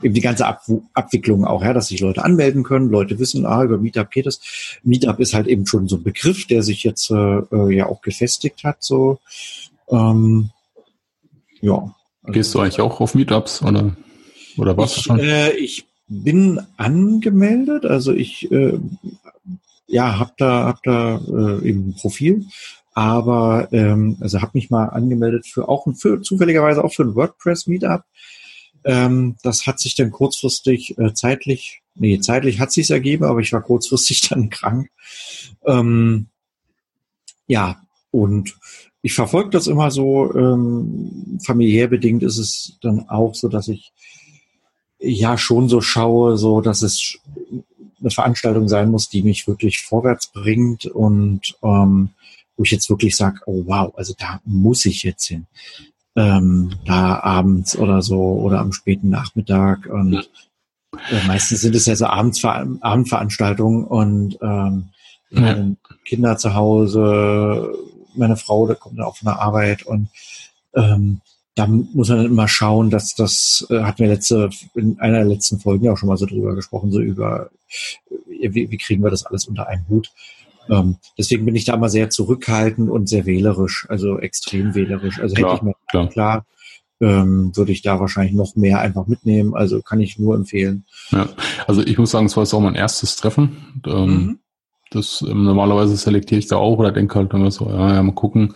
Eben 0.00 0.14
die 0.14 0.20
ganze 0.20 0.46
Ab 0.46 0.62
Abwicklung 0.94 1.44
auch, 1.44 1.62
ja, 1.62 1.72
dass 1.72 1.88
sich 1.88 2.00
Leute 2.00 2.24
anmelden 2.24 2.62
können, 2.62 2.88
Leute 2.88 3.18
wissen, 3.18 3.46
ah, 3.46 3.64
über 3.64 3.78
Meetup 3.78 4.10
geht 4.10 4.26
es. 4.26 4.78
Meetup 4.84 5.18
ist 5.18 5.34
halt 5.34 5.48
eben 5.48 5.66
schon 5.66 5.88
so 5.88 5.96
ein 5.96 6.04
Begriff, 6.04 6.46
der 6.46 6.62
sich 6.62 6.84
jetzt 6.84 7.10
äh, 7.10 7.14
äh 7.14 7.74
ja 7.74 7.86
auch 7.86 8.00
gefestigt 8.00 8.62
hat, 8.62 8.82
so. 8.82 9.18
Ähm, 9.88 10.50
ja. 11.60 11.94
Gehst 12.26 12.54
du 12.54 12.60
eigentlich 12.60 12.80
auch 12.80 13.00
auf 13.00 13.14
Meetups 13.14 13.62
oder, 13.62 13.96
oder 14.56 14.76
was 14.76 14.96
ich, 14.96 15.02
schon? 15.02 15.18
Äh, 15.18 15.52
ich 15.52 15.86
bin 16.06 16.60
angemeldet, 16.76 17.84
also 17.84 18.12
ich 18.12 18.50
äh, 18.52 18.78
ja, 19.88 20.18
hab 20.18 20.36
da, 20.36 20.66
hab 20.66 20.82
da 20.82 21.16
äh, 21.16 21.68
eben 21.68 21.88
ein 21.88 21.94
Profil 21.94 22.46
aber 22.98 23.68
ähm, 23.70 24.16
also 24.18 24.42
habe 24.42 24.50
mich 24.54 24.70
mal 24.70 24.86
angemeldet 24.86 25.46
für 25.46 25.68
auch 25.68 25.86
ein, 25.86 25.94
für 25.94 26.20
zufälligerweise 26.20 26.82
auch 26.82 26.92
für 26.92 27.04
ein 27.04 27.14
WordPress 27.14 27.68
Meetup. 27.68 28.02
Ähm, 28.82 29.36
das 29.44 29.68
hat 29.68 29.78
sich 29.78 29.94
dann 29.94 30.10
kurzfristig 30.10 30.98
äh, 30.98 31.14
zeitlich, 31.14 31.80
nee, 31.94 32.18
zeitlich 32.18 32.58
hat 32.58 32.72
sich's 32.72 32.90
ergeben, 32.90 33.22
aber 33.22 33.38
ich 33.38 33.52
war 33.52 33.62
kurzfristig 33.62 34.22
dann 34.28 34.50
krank. 34.50 34.90
Ähm, 35.64 36.26
ja, 37.46 37.80
und 38.10 38.58
ich 39.00 39.14
verfolge 39.14 39.50
das 39.50 39.68
immer 39.68 39.92
so, 39.92 40.34
ähm, 40.34 41.38
familiär 41.44 41.86
bedingt 41.86 42.24
ist 42.24 42.38
es 42.38 42.78
dann 42.82 43.08
auch 43.08 43.36
so, 43.36 43.46
dass 43.46 43.68
ich 43.68 43.92
ja 44.98 45.38
schon 45.38 45.68
so 45.68 45.80
schaue, 45.80 46.36
so 46.36 46.62
dass 46.62 46.82
es 46.82 47.20
eine 48.00 48.10
Veranstaltung 48.10 48.68
sein 48.68 48.90
muss, 48.90 49.08
die 49.08 49.22
mich 49.22 49.46
wirklich 49.46 49.82
vorwärts 49.82 50.32
bringt 50.32 50.86
und 50.86 51.56
ähm, 51.62 52.10
wo 52.58 52.64
ich 52.64 52.72
jetzt 52.72 52.90
wirklich 52.90 53.16
sage, 53.16 53.40
oh 53.46 53.62
wow, 53.64 53.94
also 53.96 54.12
da 54.18 54.40
muss 54.44 54.84
ich 54.84 55.02
jetzt 55.04 55.26
hin. 55.26 55.46
ähm, 56.18 56.72
da 56.84 57.20
abends 57.20 57.78
oder 57.78 58.02
so 58.02 58.18
oder 58.18 58.58
am 58.58 58.72
späten 58.72 59.08
Nachmittag 59.08 59.86
und 59.86 60.28
äh, 61.10 61.26
meistens 61.28 61.60
sind 61.60 61.76
es 61.76 61.86
ja 61.86 61.94
so 61.94 62.06
Abendsver 62.06 62.66
Abendveranstaltungen 62.80 63.84
und 63.84 64.36
ähm, 64.42 64.88
ja. 65.30 65.64
Kinder 66.04 66.36
zu 66.36 66.54
Hause, 66.54 67.72
meine 68.16 68.36
Frau, 68.36 68.66
da 68.66 68.74
kommt 68.74 68.98
dann 68.98 69.06
auch 69.06 69.16
von 69.16 69.26
der 69.26 69.40
Arbeit 69.40 69.84
und 69.84 70.08
ähm, 70.74 71.20
da 71.54 71.66
muss 71.66 72.08
man 72.08 72.24
immer 72.24 72.48
schauen, 72.48 72.90
dass 72.90 73.14
das 73.14 73.66
äh, 73.70 73.82
hatten 73.82 74.00
wir 74.00 74.08
letzte 74.08 74.50
in 74.74 74.98
einer 74.98 75.18
der 75.18 75.26
letzten 75.26 75.60
Folgen 75.60 75.84
ja 75.84 75.92
auch 75.92 75.98
schon 75.98 76.08
mal 76.08 76.16
so 76.16 76.26
drüber 76.26 76.54
gesprochen, 76.54 76.90
so 76.90 77.00
über 77.00 77.50
äh, 78.10 78.52
wie, 78.52 78.70
wie 78.70 78.78
kriegen 78.78 79.04
wir 79.04 79.10
das 79.10 79.26
alles 79.26 79.46
unter 79.46 79.68
einen 79.68 79.86
Hut. 79.88 80.10
Ähm, 80.68 80.96
deswegen 81.16 81.44
bin 81.44 81.56
ich 81.56 81.64
da 81.64 81.76
mal 81.76 81.88
sehr 81.88 82.10
zurückhaltend 82.10 82.90
und 82.90 83.08
sehr 83.08 83.26
wählerisch, 83.26 83.86
also 83.88 84.18
extrem 84.18 84.74
wählerisch. 84.74 85.20
Also 85.20 85.34
klar, 85.34 85.52
hätte 85.52 85.56
ich 85.56 85.62
mir 85.62 85.74
klar, 85.88 86.08
klar 86.08 86.46
ähm, 87.00 87.56
würde 87.56 87.72
ich 87.72 87.82
da 87.82 88.00
wahrscheinlich 88.00 88.34
noch 88.34 88.56
mehr 88.56 88.80
einfach 88.80 89.06
mitnehmen. 89.06 89.54
Also 89.54 89.82
kann 89.82 90.00
ich 90.00 90.18
nur 90.18 90.34
empfehlen. 90.34 90.84
Ja, 91.10 91.28
also 91.66 91.82
ich 91.82 91.98
muss 91.98 92.10
sagen, 92.10 92.26
es 92.26 92.36
war 92.36 92.44
jetzt 92.44 92.54
auch 92.54 92.60
mein 92.60 92.74
erstes 92.74 93.16
Treffen. 93.16 93.82
Ähm, 93.86 94.06
mhm. 94.06 94.38
Das 94.90 95.22
ähm, 95.22 95.44
normalerweise 95.44 95.96
selektiere 95.96 96.38
ich 96.38 96.48
da 96.48 96.56
auch 96.56 96.78
oder 96.78 96.92
denke 96.92 97.14
halt 97.16 97.32
immer 97.32 97.50
so, 97.50 97.68
ja, 97.68 97.94
ja 97.94 98.02
mal 98.02 98.14
gucken. 98.14 98.54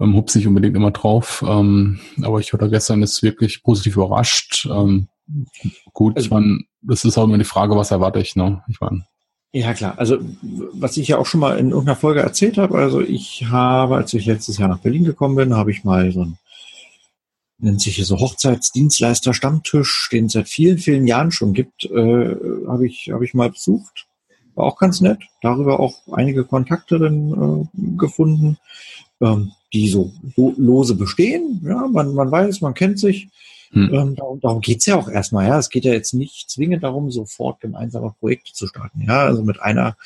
Ähm, 0.00 0.14
hupse 0.14 0.38
ich 0.38 0.46
unbedingt 0.46 0.76
immer 0.76 0.90
drauf. 0.90 1.44
Ähm, 1.46 2.00
aber 2.22 2.40
ich 2.40 2.52
wurde 2.52 2.70
gestern 2.70 3.02
ist 3.02 3.22
wirklich 3.22 3.62
positiv 3.62 3.96
überrascht. 3.96 4.66
Ähm, 4.70 5.08
gut, 5.92 6.16
also, 6.16 6.26
ich 6.26 6.30
meine, 6.30 6.60
das 6.82 7.04
ist 7.04 7.16
auch 7.18 7.24
immer 7.24 7.38
die 7.38 7.44
Frage, 7.44 7.76
was 7.76 7.90
erwarte 7.90 8.20
ich, 8.20 8.36
ne? 8.36 8.62
Ich 8.68 8.80
meine. 8.80 9.06
Ja, 9.54 9.72
klar. 9.72 9.94
Also, 9.98 10.18
was 10.72 10.96
ich 10.96 11.06
ja 11.06 11.18
auch 11.18 11.26
schon 11.26 11.38
mal 11.38 11.56
in 11.60 11.70
irgendeiner 11.70 11.94
Folge 11.94 12.18
erzählt 12.18 12.58
habe, 12.58 12.76
also 12.76 13.00
ich 13.00 13.44
habe, 13.46 13.94
als 13.94 14.12
ich 14.12 14.26
letztes 14.26 14.58
Jahr 14.58 14.68
nach 14.68 14.80
Berlin 14.80 15.04
gekommen 15.04 15.36
bin, 15.36 15.54
habe 15.54 15.70
ich 15.70 15.84
mal 15.84 16.10
so 16.10 16.24
ein, 16.24 16.38
nennt 17.58 17.80
sich 17.80 17.94
hier 17.94 18.04
so 18.04 18.18
Hochzeitsdienstleister 18.18 19.32
Stammtisch, 19.32 20.08
den 20.10 20.26
es 20.26 20.32
seit 20.32 20.48
vielen, 20.48 20.78
vielen 20.78 21.06
Jahren 21.06 21.30
schon 21.30 21.52
gibt, 21.52 21.84
äh, 21.84 22.34
habe 22.66 22.84
ich, 22.84 23.12
habe 23.12 23.24
ich 23.24 23.32
mal 23.32 23.48
besucht. 23.48 24.08
War 24.56 24.64
auch 24.64 24.76
ganz 24.76 25.00
nett. 25.00 25.20
Darüber 25.40 25.78
auch 25.78 25.94
einige 26.10 26.42
Kontakte 26.42 26.98
dann 26.98 27.68
äh, 27.72 27.96
gefunden, 27.96 28.58
ähm, 29.20 29.52
die 29.72 29.88
so 29.88 30.12
lose 30.34 30.96
bestehen. 30.96 31.60
Ja, 31.64 31.86
man, 31.86 32.12
man 32.12 32.28
weiß, 32.28 32.60
man 32.60 32.74
kennt 32.74 32.98
sich. 32.98 33.28
Hm. 33.74 33.92
Ähm, 33.92 34.14
darum, 34.14 34.40
darum 34.40 34.60
geht's 34.60 34.86
ja 34.86 34.96
auch 34.96 35.08
erstmal, 35.08 35.48
ja. 35.48 35.58
Es 35.58 35.68
geht 35.68 35.84
ja 35.84 35.92
jetzt 35.92 36.14
nicht 36.14 36.50
zwingend 36.50 36.82
darum, 36.82 37.10
sofort 37.10 37.60
gemeinsame 37.60 38.14
Projekte 38.20 38.52
zu 38.52 38.66
starten. 38.66 39.02
Ja, 39.02 39.24
also 39.24 39.42
mit 39.42 39.60
einer 39.60 39.96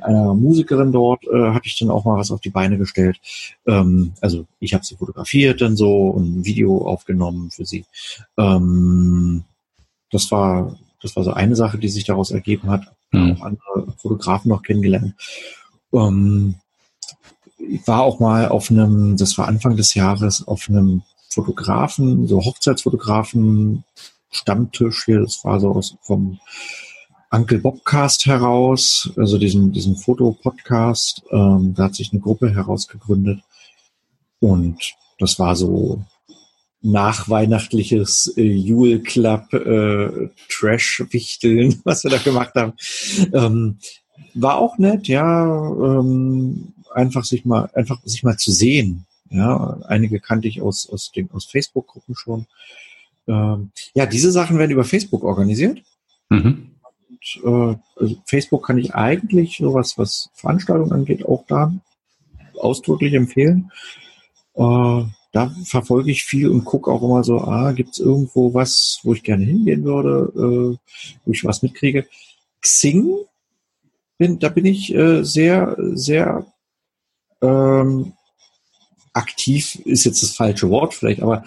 einer 0.00 0.34
Musikerin 0.34 0.92
dort 0.92 1.24
äh, 1.24 1.50
hatte 1.50 1.66
ich 1.66 1.76
dann 1.76 1.90
auch 1.90 2.04
mal 2.04 2.16
was 2.16 2.30
auf 2.30 2.40
die 2.40 2.50
Beine 2.50 2.78
gestellt. 2.78 3.18
Ähm, 3.66 4.12
also 4.20 4.46
ich 4.60 4.72
habe 4.72 4.84
sie 4.84 4.94
fotografiert 4.94 5.60
dann 5.60 5.76
so 5.76 6.10
und 6.10 6.38
ein 6.38 6.44
Video 6.44 6.86
aufgenommen 6.86 7.50
für 7.50 7.66
sie. 7.66 7.84
Ähm, 8.38 9.42
das 10.12 10.30
war 10.30 10.78
das 11.02 11.16
war 11.16 11.24
so 11.24 11.32
eine 11.32 11.56
Sache, 11.56 11.78
die 11.78 11.88
sich 11.88 12.04
daraus 12.04 12.30
ergeben 12.30 12.70
hat. 12.70 12.84
Mhm. 13.10 13.32
Auch 13.32 13.40
andere 13.42 13.92
Fotografen 13.96 14.50
noch 14.50 14.62
kennengelernt. 14.62 15.14
Ähm, 15.92 16.54
ich 17.58 17.86
war 17.86 18.02
auch 18.02 18.20
mal 18.20 18.48
auf 18.48 18.70
einem, 18.70 19.16
das 19.16 19.36
war 19.38 19.48
Anfang 19.48 19.76
des 19.76 19.94
Jahres, 19.94 20.46
auf 20.46 20.68
einem 20.68 21.02
Fotografen, 21.30 22.26
so 22.26 22.44
Hochzeitsfotografen 22.44 23.84
Stammtisch 24.32 25.06
hier, 25.06 25.20
das 25.20 25.44
war 25.44 25.58
so 25.58 25.72
aus 25.72 25.96
vom 26.02 26.38
Uncle 27.32 27.58
Bobcast 27.58 28.26
heraus, 28.26 29.10
also 29.16 29.38
diesen, 29.38 29.72
diesen 29.72 29.96
Fotopodcast, 29.96 31.22
ähm, 31.30 31.74
da 31.76 31.84
hat 31.84 31.94
sich 31.94 32.12
eine 32.12 32.20
Gruppe 32.20 32.54
herausgegründet 32.54 33.40
und 34.38 34.94
das 35.18 35.38
war 35.38 35.56
so 35.56 36.04
nachweihnachtliches 36.82 38.34
äh, 38.36 38.42
Jule 38.42 39.00
Club 39.00 39.52
äh, 39.52 40.30
Trash-Wichteln, 40.48 41.80
was 41.84 42.04
wir 42.04 42.10
da 42.10 42.18
gemacht 42.18 42.54
haben. 42.54 42.72
Ähm, 43.32 43.78
war 44.34 44.58
auch 44.58 44.78
nett, 44.78 45.08
ja, 45.08 45.44
ähm, 45.46 46.72
einfach 46.94 47.24
sich 47.24 47.44
mal, 47.44 47.70
einfach 47.74 48.00
sich 48.04 48.22
mal 48.22 48.36
zu 48.36 48.50
sehen, 48.52 49.06
ja, 49.30 49.78
einige 49.86 50.20
kannte 50.20 50.48
ich 50.48 50.60
aus, 50.60 50.88
aus, 50.90 51.12
den, 51.12 51.30
aus 51.30 51.46
Facebook-Gruppen 51.46 52.14
schon. 52.16 52.46
Ähm, 53.26 53.70
ja, 53.94 54.06
diese 54.06 54.32
Sachen 54.32 54.58
werden 54.58 54.72
über 54.72 54.84
Facebook 54.84 55.22
organisiert. 55.22 55.82
Mhm. 56.28 56.72
Und, 57.08 57.40
äh, 57.44 57.78
also 57.96 58.16
Facebook 58.26 58.66
kann 58.66 58.78
ich 58.78 58.94
eigentlich 58.94 59.58
sowas, 59.58 59.96
was 59.96 60.30
Veranstaltungen 60.34 60.92
angeht, 60.92 61.24
auch 61.24 61.44
da 61.46 61.72
ausdrücklich 62.58 63.14
empfehlen. 63.14 63.70
Äh, 64.54 65.04
da 65.32 65.54
verfolge 65.64 66.10
ich 66.10 66.24
viel 66.24 66.48
und 66.48 66.64
gucke 66.64 66.90
auch 66.90 67.02
immer 67.02 67.22
so, 67.22 67.40
ah, 67.40 67.70
gibt 67.72 67.90
es 67.90 67.98
irgendwo 68.00 68.52
was, 68.52 68.98
wo 69.04 69.14
ich 69.14 69.22
gerne 69.22 69.44
hingehen 69.44 69.84
würde, 69.84 70.32
äh, 70.34 70.76
wo 71.24 71.32
ich 71.32 71.44
was 71.44 71.62
mitkriege. 71.62 72.06
Xing, 72.60 73.14
bin, 74.18 74.40
da 74.40 74.48
bin 74.48 74.66
ich 74.66 74.92
äh, 74.92 75.22
sehr, 75.22 75.76
sehr 75.78 76.46
ähm, 77.40 78.12
aktiv 79.12 79.76
ist 79.84 80.04
jetzt 80.04 80.22
das 80.22 80.34
falsche 80.34 80.70
Wort 80.70 80.94
vielleicht, 80.94 81.22
aber 81.22 81.44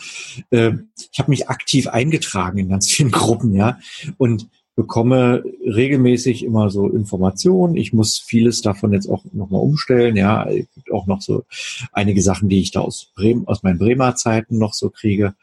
äh, 0.50 0.72
ich 1.12 1.20
habe 1.20 1.32
mich 1.32 1.50
aktiv 1.50 1.88
eingetragen 1.88 2.58
in 2.58 2.70
ganz 2.70 2.90
vielen 2.90 3.12
Gruppen, 3.12 3.54
ja, 3.54 3.80
und 4.18 4.50
bekomme 4.76 5.44
regelmäßig 5.64 6.44
immer 6.44 6.70
so 6.70 6.90
Informationen. 6.90 7.76
Ich 7.76 7.94
muss 7.94 8.18
vieles 8.18 8.62
davon 8.62 8.92
jetzt 8.92 9.08
auch 9.08 9.24
nochmal 9.32 9.62
umstellen, 9.62 10.16
ja, 10.16 10.46
es 10.50 10.66
gibt 10.74 10.92
auch 10.92 11.06
noch 11.06 11.22
so 11.22 11.46
einige 11.92 12.22
Sachen, 12.22 12.50
die 12.50 12.62
ich 12.62 12.72
da 12.72 12.82
aus 12.82 13.12
Bremen, 13.16 13.48
aus 13.48 13.62
meinen 13.64 13.78
Bremer 13.78 14.16
Zeiten 14.16 14.58
noch 14.58 14.74
so 14.74 14.90
kriege. 14.90 15.36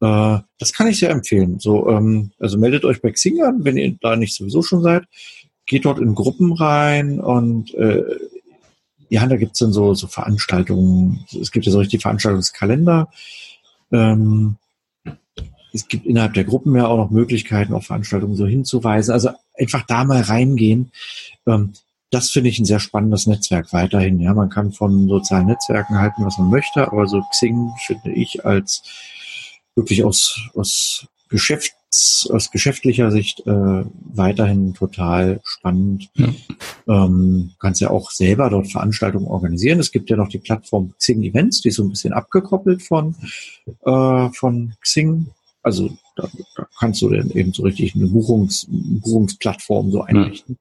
Äh, 0.00 0.38
das 0.58 0.72
kann 0.72 0.88
ich 0.88 0.98
sehr 0.98 1.10
empfehlen. 1.10 1.60
So, 1.60 1.88
ähm, 1.88 2.32
also 2.38 2.58
meldet 2.58 2.84
euch 2.84 3.00
bei 3.00 3.12
Xing 3.12 3.40
an, 3.42 3.64
wenn 3.64 3.76
ihr 3.76 3.96
da 4.00 4.16
nicht 4.16 4.34
sowieso 4.34 4.62
schon 4.62 4.82
seid. 4.82 5.04
Geht 5.64 5.84
dort 5.84 6.00
in 6.00 6.16
Gruppen 6.16 6.52
rein 6.52 7.20
und 7.20 7.72
äh, 7.74 8.02
ja, 9.12 9.26
da 9.26 9.36
gibt's 9.36 9.58
dann 9.58 9.74
so, 9.74 9.92
so 9.92 10.06
Veranstaltungen, 10.06 11.26
es 11.38 11.52
gibt 11.52 11.66
ja 11.66 11.72
so 11.72 11.80
richtig 11.80 12.00
Veranstaltungskalender. 12.00 13.10
Ähm, 13.92 14.56
es 15.74 15.86
gibt 15.86 16.06
innerhalb 16.06 16.32
der 16.32 16.44
Gruppen 16.44 16.74
ja 16.74 16.86
auch 16.86 16.96
noch 16.96 17.10
Möglichkeiten, 17.10 17.74
auf 17.74 17.84
Veranstaltungen 17.84 18.36
so 18.36 18.46
hinzuweisen. 18.46 19.12
Also 19.12 19.28
einfach 19.58 19.82
da 19.86 20.04
mal 20.04 20.22
reingehen. 20.22 20.92
Ähm, 21.46 21.74
das 22.10 22.30
finde 22.30 22.48
ich 22.48 22.58
ein 22.58 22.64
sehr 22.64 22.80
spannendes 22.80 23.26
Netzwerk 23.26 23.74
weiterhin. 23.74 24.18
Ja, 24.18 24.32
man 24.32 24.48
kann 24.48 24.72
von 24.72 25.06
sozialen 25.10 25.46
Netzwerken 25.46 25.98
halten, 25.98 26.24
was 26.24 26.38
man 26.38 26.48
möchte, 26.48 26.86
aber 26.90 27.06
so 27.06 27.20
Xing 27.32 27.70
finde 27.86 28.12
ich 28.12 28.46
als 28.46 28.82
wirklich 29.74 30.04
aus, 30.04 30.40
aus 30.54 31.06
Geschäft 31.28 31.74
aus 32.30 32.50
geschäftlicher 32.50 33.10
Sicht 33.10 33.40
äh, 33.46 33.84
weiterhin 34.14 34.74
total 34.74 35.40
spannend. 35.44 36.10
Ja. 36.14 36.28
Ähm, 36.88 37.52
kannst 37.58 37.80
ja 37.80 37.90
auch 37.90 38.10
selber 38.10 38.50
dort 38.50 38.70
Veranstaltungen 38.70 39.26
organisieren. 39.26 39.80
Es 39.80 39.92
gibt 39.92 40.10
ja 40.10 40.16
noch 40.16 40.28
die 40.28 40.38
Plattform 40.38 40.94
Xing 40.98 41.22
Events, 41.22 41.60
die 41.60 41.68
ist 41.68 41.76
so 41.76 41.84
ein 41.84 41.90
bisschen 41.90 42.12
abgekoppelt 42.12 42.82
von, 42.82 43.14
äh, 43.84 44.28
von 44.30 44.74
Xing. 44.80 45.26
Also 45.62 45.90
da, 46.16 46.28
da 46.56 46.66
kannst 46.78 47.02
du 47.02 47.10
dann 47.10 47.30
eben 47.30 47.52
so 47.52 47.62
richtig 47.62 47.94
eine 47.94 48.06
Buchungs, 48.06 48.66
Buchungsplattform 48.68 49.90
so 49.90 50.02
einrichten. 50.02 50.58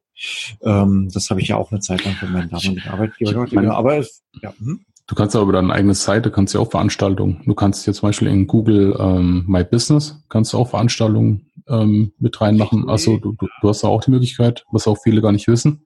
Ja. 0.62 0.84
Ähm, 0.84 1.10
das 1.12 1.30
habe 1.30 1.42
ich 1.42 1.48
ja 1.48 1.58
auch 1.58 1.72
eine 1.72 1.80
Zeit 1.80 2.06
lang 2.06 2.16
von 2.16 2.32
meinen 2.32 2.50
damaligen 2.50 2.88
Arbeitgeber 2.88 3.46
gemacht. 3.46 3.76
Aber 3.76 3.98
es, 3.98 4.22
ja, 4.42 4.54
hm? 4.60 4.86
Du 5.12 5.16
kannst 5.16 5.36
aber 5.36 5.44
über 5.44 5.52
deine 5.52 5.74
eigene 5.74 5.94
Seite, 5.94 6.32
kannst 6.32 6.54
ja 6.54 6.62
auch 6.62 6.72
Veranstaltungen. 6.72 7.42
Du 7.46 7.54
kannst 7.54 7.86
jetzt 7.86 7.98
zum 7.98 8.08
Beispiel 8.08 8.30
in 8.30 8.48
Google 8.48 8.96
ähm, 8.98 9.44
My 9.46 9.66
Business, 9.66 10.24
kannst 10.30 10.54
du 10.54 10.58
auch 10.58 10.70
Veranstaltungen 10.70 11.52
ähm, 11.68 12.14
mit 12.18 12.40
reinmachen. 12.40 12.88
Also 12.90 13.18
du, 13.18 13.34
du, 13.34 13.50
du 13.62 13.68
hast 13.68 13.84
da 13.84 13.90
auch 13.90 14.02
die 14.02 14.12
Möglichkeit, 14.12 14.64
was 14.72 14.88
auch 14.88 14.98
viele 15.04 15.22
gar 15.22 15.34
nicht 15.34 15.50
wissen. 15.50 15.86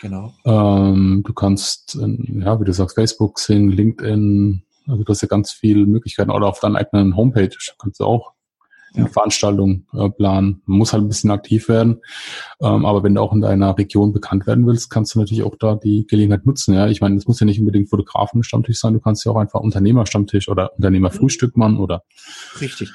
Genau. 0.00 0.32
Ähm, 0.46 1.22
du 1.26 1.34
kannst, 1.34 1.98
ja, 2.00 2.58
wie 2.58 2.64
du 2.64 2.72
sagst, 2.72 2.94
Facebook, 2.94 3.38
Sing, 3.38 3.68
LinkedIn, 3.68 4.62
also 4.86 5.04
du 5.04 5.10
hast 5.10 5.20
ja 5.20 5.28
ganz 5.28 5.52
viele 5.52 5.84
Möglichkeiten. 5.84 6.30
Oder 6.30 6.46
auf 6.46 6.60
deiner 6.60 6.78
eigenen 6.78 7.16
Homepage 7.16 7.54
kannst 7.78 8.00
du 8.00 8.04
auch 8.04 8.32
ja. 8.94 9.06
Veranstaltung 9.06 9.86
äh, 9.92 10.08
planen. 10.10 10.62
Man 10.66 10.78
muss 10.78 10.92
halt 10.92 11.02
ein 11.02 11.08
bisschen 11.08 11.30
aktiv 11.30 11.68
werden. 11.68 12.00
Ähm, 12.60 12.84
aber 12.84 13.02
wenn 13.02 13.14
du 13.14 13.20
auch 13.20 13.32
in 13.32 13.40
deiner 13.40 13.76
Region 13.76 14.12
bekannt 14.12 14.46
werden 14.46 14.66
willst, 14.66 14.90
kannst 14.90 15.14
du 15.14 15.18
natürlich 15.18 15.42
auch 15.42 15.56
da 15.56 15.76
die 15.76 16.06
Gelegenheit 16.06 16.46
nutzen. 16.46 16.74
Ja, 16.74 16.88
ich 16.88 17.00
meine, 17.00 17.16
es 17.16 17.26
muss 17.26 17.40
ja 17.40 17.46
nicht 17.46 17.58
unbedingt 17.58 17.90
Fotografen-Stammtisch 17.90 18.78
sein. 18.78 18.94
Du 18.94 19.00
kannst 19.00 19.24
ja 19.24 19.32
auch 19.32 19.36
einfach 19.36 19.60
Unternehmer-Stammtisch 19.60 20.48
oder 20.48 20.74
Unternehmer-Frühstück 20.76 21.56
machen 21.56 21.78
oder. 21.78 22.02
Richtig, 22.60 22.90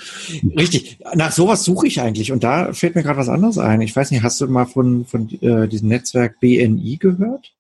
richtig. 0.58 1.00
Nach 1.16 1.32
sowas 1.32 1.64
suche 1.64 1.88
ich 1.88 2.02
eigentlich. 2.02 2.32
Und 2.32 2.44
da 2.44 2.74
fällt 2.74 2.96
mir 2.96 3.04
gerade 3.04 3.20
was 3.20 3.30
anderes 3.30 3.58
ein. 3.58 3.82
Ich 3.82 3.96
weiß 3.96 4.12
nicht, 4.12 4.24
hast 4.24 4.40
du 4.42 4.48
mal 4.48 4.66
von 4.66 5.06
von 5.06 5.30
äh, 5.42 5.68
diesem 5.68 5.90
Netzwerk 5.90 6.40
BNI 6.40 6.98
gehört? 7.00 7.54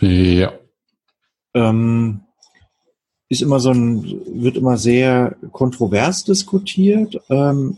Ja. 0.00 0.52
Ähm, 1.54 2.22
ist 3.34 3.42
immer 3.42 3.60
so 3.60 3.70
ein, 3.70 4.20
wird 4.26 4.56
immer 4.56 4.76
sehr 4.76 5.36
kontrovers 5.52 6.24
diskutiert. 6.24 7.20
Ähm, 7.28 7.76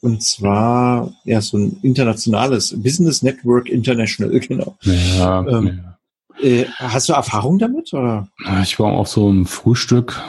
und 0.00 0.22
zwar 0.22 1.12
ja 1.24 1.40
so 1.40 1.58
ein 1.58 1.78
internationales 1.82 2.74
Business 2.82 3.22
Network 3.22 3.68
International, 3.68 4.38
genau. 4.40 4.76
Ja, 4.82 5.46
ähm, 5.46 5.80
ja. 5.82 5.98
Äh, 6.42 6.66
hast 6.78 7.08
du 7.08 7.14
Erfahrung 7.14 7.58
damit? 7.58 7.92
Oder? 7.94 8.28
Ich 8.62 8.78
war 8.78 8.92
auch 8.92 9.06
so 9.06 9.30
im 9.30 9.46
Frühstück 9.46 10.22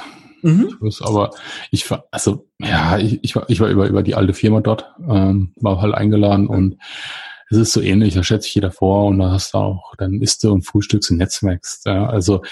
Mhm. 0.44 0.78
Aber 1.02 1.32
ich 1.72 1.90
war, 1.90 2.06
also 2.12 2.48
ja, 2.60 2.98
ich, 2.98 3.24
ich 3.24 3.36
war, 3.36 3.50
ich 3.50 3.60
war 3.60 3.70
über, 3.70 3.88
über 3.88 4.04
die 4.04 4.16
alte 4.16 4.34
Firma 4.34 4.62
dort, 4.62 4.86
ähm, 5.08 5.52
war 5.56 5.82
halt 5.82 5.96
eingeladen 5.96 6.48
und 6.48 6.78
es 7.50 7.58
ist 7.58 7.74
so 7.74 7.82
ähnlich, 7.82 8.14
da 8.14 8.24
schätze 8.24 8.48
ich 8.48 8.56
jeder 8.56 8.72
vor 8.72 9.06
und 9.06 9.20
da 9.20 9.32
hast 9.32 9.54
du 9.54 9.58
auch, 9.58 9.96
dann 9.98 10.22
isst 10.22 10.44
du 10.44 10.52
und 10.52 10.64
frühstückst 10.64 11.12
und 11.12 11.18
netzwerkst. 11.18 11.86
Ja. 11.86 12.08
Also 12.08 12.44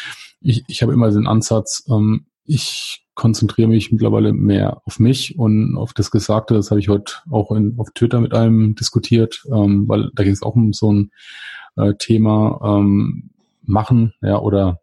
ich, 0.42 0.64
ich 0.68 0.82
habe 0.82 0.94
immer 0.94 1.12
den 1.12 1.28
Ansatz, 1.28 1.86
ähm, 1.90 2.26
ich 2.44 3.06
konzentriere 3.16 3.70
mich 3.70 3.92
mittlerweile 3.92 4.34
mehr 4.34 4.82
auf 4.86 5.00
mich 5.00 5.40
und 5.40 5.78
auf 5.78 5.94
das 5.94 6.12
Gesagte. 6.12 6.54
Das 6.54 6.70
habe 6.70 6.80
ich 6.80 6.90
heute 6.90 7.14
auch 7.32 7.52
in, 7.52 7.76
auf 7.78 7.92
Twitter 7.92 8.20
mit 8.20 8.34
einem 8.34 8.76
diskutiert, 8.76 9.44
ähm, 9.52 9.88
weil 9.88 10.12
da 10.14 10.24
ging 10.24 10.34
es 10.34 10.44
auch 10.44 10.56
um 10.56 10.74
so 10.74 10.92
ein 10.92 11.12
äh, 11.78 11.94
Thema 11.98 12.60
ähm, 12.64 13.32
machen, 13.64 14.14
ja, 14.22 14.38
oder 14.40 14.82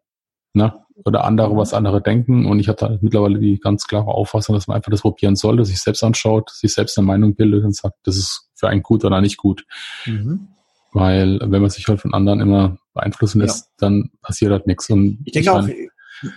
ne, 0.55 0.75
oder 1.05 1.25
andere, 1.25 1.57
was 1.57 1.75
andere 1.75 2.03
denken. 2.03 2.47
Und 2.47 2.59
ich 2.59 2.69
habe 2.69 2.79
da 2.79 2.99
mittlerweile 3.01 3.39
die 3.39 3.59
ganz 3.59 3.87
klare 3.87 4.09
Auffassung, 4.09 4.55
dass 4.55 4.67
man 4.67 4.77
einfach 4.77 4.91
das 4.91 5.03
probieren 5.03 5.37
soll, 5.37 5.57
dass 5.57 5.69
sich 5.69 5.81
selbst 5.81 6.03
anschaut, 6.03 6.51
sich 6.51 6.73
selbst 6.73 6.99
eine 6.99 7.07
Meinung 7.07 7.35
bildet 7.35 7.65
und 7.65 7.75
sagt, 7.75 7.97
das 8.05 8.17
ist 8.17 8.51
für 8.55 8.69
einen 8.69 8.83
gut 8.83 9.05
oder 9.05 9.21
nicht 9.21 9.37
gut. 9.37 9.65
Mhm. 10.07 10.49
Weil 10.93 11.41
wenn 11.43 11.63
man 11.63 11.71
sich 11.71 11.89
halt 11.89 12.01
von 12.01 12.13
anderen 12.13 12.41
immer 12.41 12.77
beeinflussen 12.93 13.41
lässt, 13.41 13.65
ja. 13.65 13.73
dann 13.79 14.11
passiert 14.21 14.53
halt 14.53 14.67
nichts. 14.67 14.91
Und 14.91 15.19
ich 15.25 15.33
denke 15.33 15.41
ich 15.41 15.51
auch, 15.51 15.67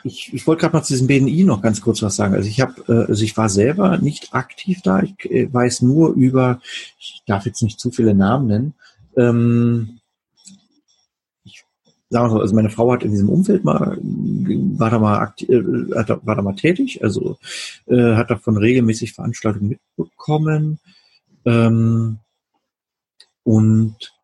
ich, 0.03 0.33
ich 0.33 0.47
wollte 0.47 0.61
gerade 0.61 0.75
mal 0.75 0.83
zu 0.83 0.93
diesem 0.93 1.07
BNI 1.07 1.43
noch 1.43 1.61
ganz 1.61 1.81
kurz 1.81 2.01
was 2.01 2.15
sagen. 2.15 2.33
Also 2.33 2.47
ich 2.49 2.61
habe, 2.61 2.81
äh, 2.87 3.09
also 3.09 3.23
ich 3.23 3.37
war 3.37 3.49
selber 3.49 3.97
nicht 3.97 4.33
aktiv 4.33 4.79
da. 4.83 5.01
Ich 5.01 5.29
äh, 5.29 5.51
weiß 5.51 5.81
nur 5.81 6.13
über, 6.13 6.59
ich 6.97 7.21
darf 7.25 7.45
jetzt 7.45 7.61
nicht 7.61 7.79
zu 7.79 7.91
viele 7.91 8.15
Namen 8.15 8.47
nennen. 8.47 8.73
Ähm, 9.17 9.99
ich 11.43 11.63
sage 12.09 12.27
mal 12.27 12.31
so, 12.31 12.39
also 12.39 12.55
meine 12.55 12.69
Frau 12.69 12.91
hat 12.91 13.03
in 13.03 13.11
diesem 13.11 13.29
Umfeld 13.29 13.63
mal, 13.63 13.97
war 14.01 14.89
da 14.89 14.99
mal 14.99 15.19
aktiv, 15.19 15.49
äh, 15.49 15.59
war 15.61 16.35
da 16.35 16.41
mal 16.41 16.55
tätig, 16.55 17.03
also 17.03 17.37
äh, 17.87 18.15
hat 18.15 18.31
davon 18.31 18.57
regelmäßig 18.57 19.13
Veranstaltungen 19.13 19.77
mitbekommen. 19.97 20.79
Ähm, 21.45 22.19
und 23.43 24.14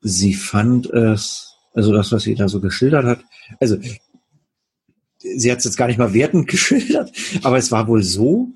sie 0.00 0.34
fand 0.34 0.86
es, 0.90 1.54
also 1.74 1.92
das, 1.92 2.12
was 2.12 2.22
sie 2.22 2.34
da 2.34 2.48
so 2.48 2.60
geschildert 2.60 3.04
hat, 3.04 3.24
also 3.60 3.76
sie 5.18 5.50
hat 5.50 5.58
es 5.58 5.64
jetzt 5.64 5.76
gar 5.76 5.86
nicht 5.86 5.98
mal 5.98 6.14
wertend 6.14 6.48
geschildert, 6.48 7.12
aber 7.42 7.58
es 7.58 7.72
war 7.72 7.88
wohl 7.88 8.02
so, 8.02 8.52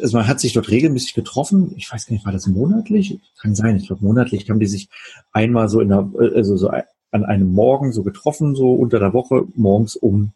also 0.00 0.16
man 0.16 0.26
hat 0.26 0.40
sich 0.40 0.52
dort 0.52 0.70
regelmäßig 0.70 1.14
getroffen. 1.14 1.74
Ich 1.76 1.92
weiß 1.92 2.06
gar 2.06 2.14
nicht, 2.14 2.24
war 2.24 2.32
das 2.32 2.46
monatlich? 2.46 3.20
Kann 3.40 3.54
sein. 3.54 3.76
Ich 3.76 3.88
glaube, 3.88 4.04
monatlich 4.04 4.48
haben 4.48 4.58
die 4.58 4.66
sich 4.66 4.88
einmal 5.32 5.68
so 5.68 5.80
in 5.80 5.88
der, 5.88 6.10
also 6.34 6.56
so 6.56 6.70
an 6.70 7.24
einem 7.24 7.52
Morgen 7.52 7.92
so 7.92 8.02
getroffen, 8.02 8.54
so 8.54 8.72
unter 8.72 8.98
der 8.98 9.12
Woche, 9.12 9.46
morgens 9.54 9.96
um 9.96 10.32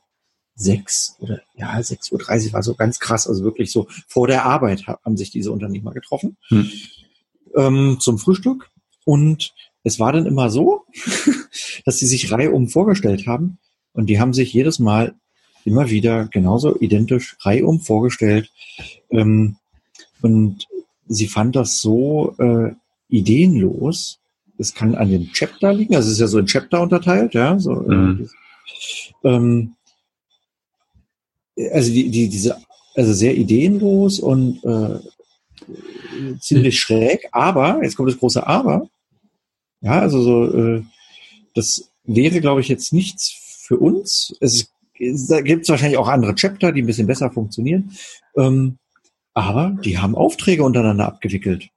sechs 0.54 1.16
oder 1.20 1.40
ja, 1.54 1.82
sechs 1.82 2.10
Uhr 2.12 2.18
dreißig 2.18 2.52
war 2.52 2.62
so 2.62 2.74
ganz 2.74 2.98
krass. 2.98 3.26
Also 3.26 3.44
wirklich 3.44 3.72
so 3.72 3.86
vor 4.08 4.26
der 4.26 4.44
Arbeit 4.44 4.86
haben 4.86 5.16
sich 5.16 5.30
diese 5.30 5.52
Unternehmer 5.52 5.92
getroffen 5.92 6.36
hm. 6.48 6.70
ähm, 7.54 7.96
zum 8.00 8.18
Frühstück. 8.18 8.70
Und 9.04 9.54
es 9.86 10.00
war 10.00 10.12
dann 10.12 10.26
immer 10.26 10.50
so, 10.50 10.84
dass 11.84 11.98
sie 11.98 12.06
sich 12.06 12.32
reihum 12.32 12.68
vorgestellt 12.68 13.28
haben. 13.28 13.58
Und 13.92 14.06
die 14.06 14.18
haben 14.18 14.34
sich 14.34 14.52
jedes 14.52 14.80
Mal 14.80 15.14
immer 15.64 15.90
wieder 15.90 16.26
genauso 16.26 16.76
identisch 16.80 17.36
reihum 17.40 17.78
vorgestellt. 17.78 18.50
Ähm, 19.10 19.56
und 20.22 20.66
sie 21.06 21.28
fand 21.28 21.54
das 21.54 21.80
so 21.80 22.34
äh, 22.38 22.72
ideenlos. 23.08 24.18
Es 24.58 24.74
kann 24.74 24.96
an 24.96 25.08
dem 25.08 25.30
Chapter 25.32 25.72
liegen, 25.72 25.94
also 25.94 26.08
es 26.08 26.14
ist 26.14 26.20
ja 26.20 26.26
so 26.26 26.38
in 26.40 26.46
Chapter 26.46 26.82
unterteilt, 26.82 27.34
ja. 27.34 27.56
So, 27.60 27.82
äh, 27.88 27.94
mhm. 27.94 28.30
ähm, 29.22 29.74
also 31.72 31.92
die, 31.92 32.10
die, 32.10 32.28
diese, 32.28 32.56
also 32.96 33.12
sehr 33.12 33.36
ideenlos 33.36 34.18
und 34.18 34.64
äh, 34.64 34.98
ziemlich 36.40 36.80
schräg, 36.80 37.28
aber, 37.30 37.80
jetzt 37.84 37.96
kommt 37.96 38.08
das 38.08 38.18
große 38.18 38.44
Aber, 38.44 38.88
ja, 39.80 40.00
also 40.00 40.22
so, 40.22 40.54
äh, 40.54 40.82
das 41.54 41.90
wäre, 42.04 42.40
glaube 42.40 42.60
ich, 42.60 42.68
jetzt 42.68 42.92
nichts 42.92 43.30
für 43.66 43.78
uns. 43.78 44.36
Es 44.40 44.70
gibt 44.94 45.68
wahrscheinlich 45.68 45.98
auch 45.98 46.08
andere 46.08 46.34
Chapter, 46.34 46.72
die 46.72 46.82
ein 46.82 46.86
bisschen 46.86 47.06
besser 47.06 47.30
funktionieren. 47.30 47.92
Ähm, 48.36 48.78
aber 49.34 49.76
die 49.84 49.98
haben 49.98 50.14
Aufträge 50.14 50.64
untereinander 50.64 51.06
abgewickelt. 51.06 51.68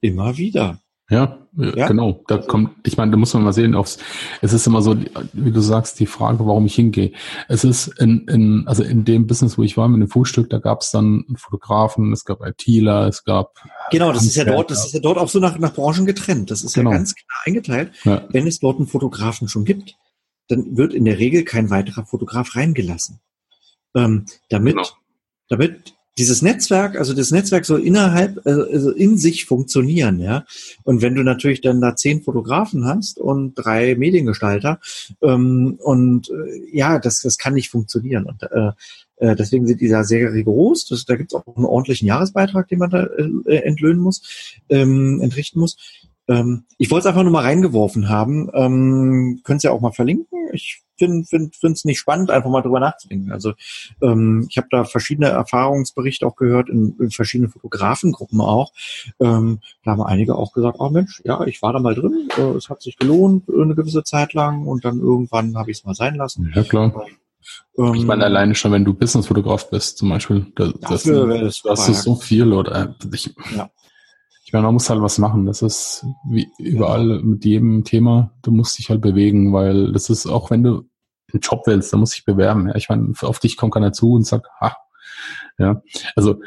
Immer 0.00 0.38
wieder. 0.38 0.81
Ja, 1.12 1.38
ja, 1.54 1.86
genau. 1.86 2.24
Da 2.28 2.38
kommt, 2.38 2.70
ich 2.86 2.96
meine, 2.96 3.10
da 3.10 3.18
muss 3.18 3.34
man 3.34 3.44
mal 3.44 3.52
sehen, 3.52 3.74
aufs, 3.74 3.98
es 4.40 4.54
ist 4.54 4.66
immer 4.66 4.80
so, 4.80 4.96
wie 5.34 5.52
du 5.52 5.60
sagst, 5.60 6.00
die 6.00 6.06
Frage, 6.06 6.46
warum 6.46 6.64
ich 6.64 6.74
hingehe. 6.74 7.12
Es 7.48 7.64
ist 7.64 7.88
in, 8.00 8.26
in, 8.28 8.66
also 8.66 8.82
in 8.82 9.04
dem 9.04 9.26
Business, 9.26 9.58
wo 9.58 9.62
ich 9.62 9.76
war, 9.76 9.86
mit 9.88 10.00
dem 10.00 10.08
Frühstück, 10.08 10.48
da 10.48 10.58
gab 10.58 10.80
es 10.80 10.90
dann 10.90 11.26
Fotografen, 11.36 12.10
es 12.12 12.24
gab 12.24 12.40
ITler, 12.40 13.06
es 13.06 13.24
gab. 13.24 13.56
Genau, 13.90 14.12
das 14.12 14.24
ist 14.24 14.36
ja 14.36 14.44
dort, 14.44 14.70
das 14.70 14.86
ist 14.86 14.94
ja 14.94 15.00
dort 15.00 15.18
auch 15.18 15.28
so 15.28 15.40
nach, 15.40 15.58
nach 15.58 15.74
Branchen 15.74 16.06
getrennt. 16.06 16.50
Das 16.50 16.64
ist 16.64 16.72
genau. 16.72 16.90
ja 16.90 16.96
ganz 16.96 17.14
klar 17.14 17.40
eingeteilt. 17.44 17.92
Ja. 18.04 18.26
Wenn 18.30 18.46
es 18.46 18.58
dort 18.58 18.78
einen 18.78 18.86
Fotografen 18.86 19.48
schon 19.48 19.66
gibt, 19.66 19.96
dann 20.48 20.78
wird 20.78 20.94
in 20.94 21.04
der 21.04 21.18
Regel 21.18 21.44
kein 21.44 21.68
weiterer 21.68 22.06
Fotograf 22.06 22.56
reingelassen. 22.56 23.20
Ähm, 23.94 24.24
damit, 24.48 24.76
genau. 24.76 24.88
damit 25.48 25.94
dieses 26.18 26.42
Netzwerk, 26.42 26.98
also 26.98 27.14
das 27.14 27.30
Netzwerk 27.30 27.64
soll 27.64 27.80
innerhalb, 27.80 28.40
also, 28.44 28.64
also 28.64 28.90
in 28.90 29.16
sich 29.16 29.46
funktionieren, 29.46 30.20
ja. 30.20 30.44
Und 30.84 31.00
wenn 31.00 31.14
du 31.14 31.22
natürlich 31.22 31.62
dann 31.62 31.80
da 31.80 31.96
zehn 31.96 32.22
Fotografen 32.22 32.84
hast 32.84 33.18
und 33.18 33.54
drei 33.54 33.94
Mediengestalter, 33.94 34.78
ähm, 35.22 35.78
und 35.82 36.28
äh, 36.28 36.76
ja, 36.76 36.98
das, 36.98 37.22
das 37.22 37.38
kann 37.38 37.54
nicht 37.54 37.70
funktionieren. 37.70 38.26
Und 38.26 38.42
äh, 38.42 38.72
äh 39.16 39.36
deswegen 39.36 39.66
sind 39.66 39.80
die 39.80 39.88
da 39.88 40.04
sehr 40.04 40.32
rigoros. 40.32 40.86
Das, 40.86 41.06
da 41.06 41.16
gibt 41.16 41.32
es 41.32 41.38
auch 41.38 41.56
einen 41.56 41.64
ordentlichen 41.64 42.06
Jahresbeitrag, 42.06 42.68
den 42.68 42.78
man 42.78 42.90
da 42.90 43.04
äh, 43.46 43.56
entlöhnen 43.62 44.00
muss, 44.00 44.60
ähm, 44.68 45.20
entrichten 45.22 45.60
muss. 45.60 45.76
Ähm, 46.32 46.64
ich 46.78 46.90
wollte 46.90 47.02
es 47.02 47.06
einfach 47.06 47.22
nur 47.22 47.32
mal 47.32 47.42
reingeworfen 47.42 48.08
haben. 48.08 48.50
Ähm, 48.54 49.40
Könnt 49.44 49.62
ihr 49.64 49.72
auch 49.72 49.80
mal 49.80 49.92
verlinken. 49.92 50.38
Ich 50.52 50.82
finde 50.98 51.20
es 51.22 51.58
find, 51.58 51.84
nicht 51.84 51.98
spannend, 51.98 52.30
einfach 52.30 52.50
mal 52.50 52.62
drüber 52.62 52.80
nachzudenken. 52.80 53.32
Also 53.32 53.52
ähm, 54.00 54.46
ich 54.48 54.56
habe 54.56 54.68
da 54.70 54.84
verschiedene 54.84 55.28
Erfahrungsberichte 55.28 56.26
auch 56.26 56.36
gehört, 56.36 56.68
in, 56.68 56.96
in 56.98 57.10
verschiedenen 57.10 57.50
Fotografengruppen 57.50 58.40
auch. 58.40 58.72
Ähm, 59.20 59.60
da 59.84 59.92
haben 59.92 60.02
einige 60.02 60.36
auch 60.36 60.52
gesagt, 60.52 60.76
oh 60.78 60.90
Mensch, 60.90 61.22
ja, 61.24 61.44
ich 61.44 61.60
war 61.62 61.72
da 61.72 61.80
mal 61.80 61.94
drin, 61.94 62.28
äh, 62.36 62.42
es 62.56 62.68
hat 62.68 62.82
sich 62.82 62.96
gelohnt 62.96 63.48
eine 63.48 63.74
gewisse 63.74 64.04
Zeit 64.04 64.32
lang 64.32 64.66
und 64.66 64.84
dann 64.84 65.00
irgendwann 65.00 65.56
habe 65.56 65.70
ich 65.70 65.78
es 65.78 65.84
mal 65.84 65.94
sein 65.94 66.14
lassen. 66.14 66.52
Ja, 66.54 66.62
klar. 66.62 67.06
Ähm, 67.76 67.94
ich 67.94 68.04
meine, 68.04 68.24
alleine 68.24 68.54
schon, 68.54 68.72
wenn 68.72 68.84
du 68.84 68.94
Businessfotograf 68.94 69.70
bist, 69.70 69.98
zum 69.98 70.10
Beispiel, 70.10 70.46
das, 70.54 70.72
das, 70.80 71.02
das, 71.02 71.62
das 71.62 71.88
ist 71.88 72.02
so 72.02 72.14
viel 72.14 72.52
oder 72.52 72.94
ich, 73.12 73.34
ja. 73.56 73.70
Ich 74.52 74.54
meine, 74.54 74.66
man 74.66 74.74
muss 74.74 74.90
halt 74.90 75.00
was 75.00 75.16
machen. 75.16 75.46
Das 75.46 75.62
ist 75.62 76.04
wie 76.28 76.46
überall 76.58 77.22
mit 77.22 77.42
jedem 77.46 77.84
Thema, 77.84 78.32
du 78.42 78.50
musst 78.50 78.78
dich 78.78 78.90
halt 78.90 79.00
bewegen, 79.00 79.54
weil 79.54 79.92
das 79.92 80.10
ist 80.10 80.26
auch, 80.26 80.50
wenn 80.50 80.62
du 80.62 80.90
einen 81.32 81.40
Job 81.40 81.62
willst, 81.64 81.90
dann 81.90 82.00
musst 82.00 82.12
du 82.12 82.16
dich 82.16 82.26
bewerben. 82.26 82.68
Ja, 82.68 82.74
ich 82.74 82.90
meine, 82.90 83.14
auf 83.22 83.38
dich 83.38 83.56
kommt 83.56 83.72
keiner 83.72 83.94
zu 83.94 84.12
und 84.12 84.26
sagt, 84.26 84.48
ha, 84.60 84.76
ja, 85.56 85.80
also 86.16 86.38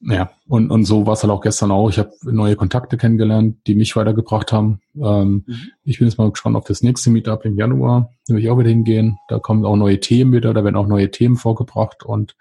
ja, 0.00 0.30
und, 0.46 0.70
und 0.70 0.84
so 0.84 1.06
war 1.06 1.14
es 1.14 1.22
halt 1.22 1.30
auch 1.30 1.40
gestern 1.40 1.70
auch. 1.70 1.88
Ich 1.88 1.98
habe 1.98 2.12
neue 2.24 2.54
Kontakte 2.54 2.98
kennengelernt, 2.98 3.66
die 3.66 3.76
mich 3.76 3.96
weitergebracht 3.96 4.52
haben. 4.52 4.82
Ähm, 4.94 5.44
mhm. 5.46 5.70
Ich 5.84 6.00
bin 6.00 6.08
jetzt 6.08 6.18
mal 6.18 6.30
gespannt 6.30 6.56
auf 6.56 6.64
das 6.64 6.82
nächste 6.82 7.08
Meetup 7.08 7.46
im 7.46 7.56
Januar. 7.56 8.10
Da 8.26 8.34
will 8.34 8.42
ich 8.42 8.50
auch 8.50 8.58
wieder 8.58 8.68
hingehen. 8.68 9.16
Da 9.28 9.38
kommen 9.38 9.64
auch 9.64 9.76
neue 9.76 10.00
Themen 10.00 10.34
wieder, 10.34 10.52
da 10.52 10.64
werden 10.64 10.76
auch 10.76 10.86
neue 10.86 11.10
Themen 11.10 11.36
vorgebracht 11.36 12.04
und 12.04 12.36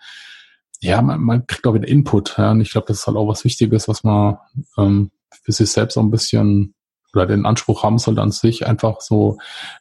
ja, 0.81 1.01
man, 1.01 1.21
man 1.21 1.47
kriegt 1.47 1.65
auch 1.67 1.73
wieder 1.73 1.87
Input. 1.87 2.35
Ja, 2.37 2.51
und 2.51 2.61
ich 2.61 2.71
glaube, 2.71 2.87
das 2.87 2.99
ist 2.99 3.07
halt 3.07 3.17
auch 3.17 3.27
was 3.27 3.43
Wichtiges, 3.43 3.87
was 3.87 4.03
man 4.03 4.37
ähm, 4.77 5.11
für 5.43 5.51
sich 5.51 5.69
selbst 5.69 5.93
so 5.95 6.01
ein 6.01 6.11
bisschen 6.11 6.73
oder 7.13 7.25
den 7.25 7.45
Anspruch 7.45 7.83
haben 7.83 7.97
sollte 7.97 8.21
an 8.21 8.31
sich, 8.31 8.65
einfach 8.65 9.01
so 9.01 9.37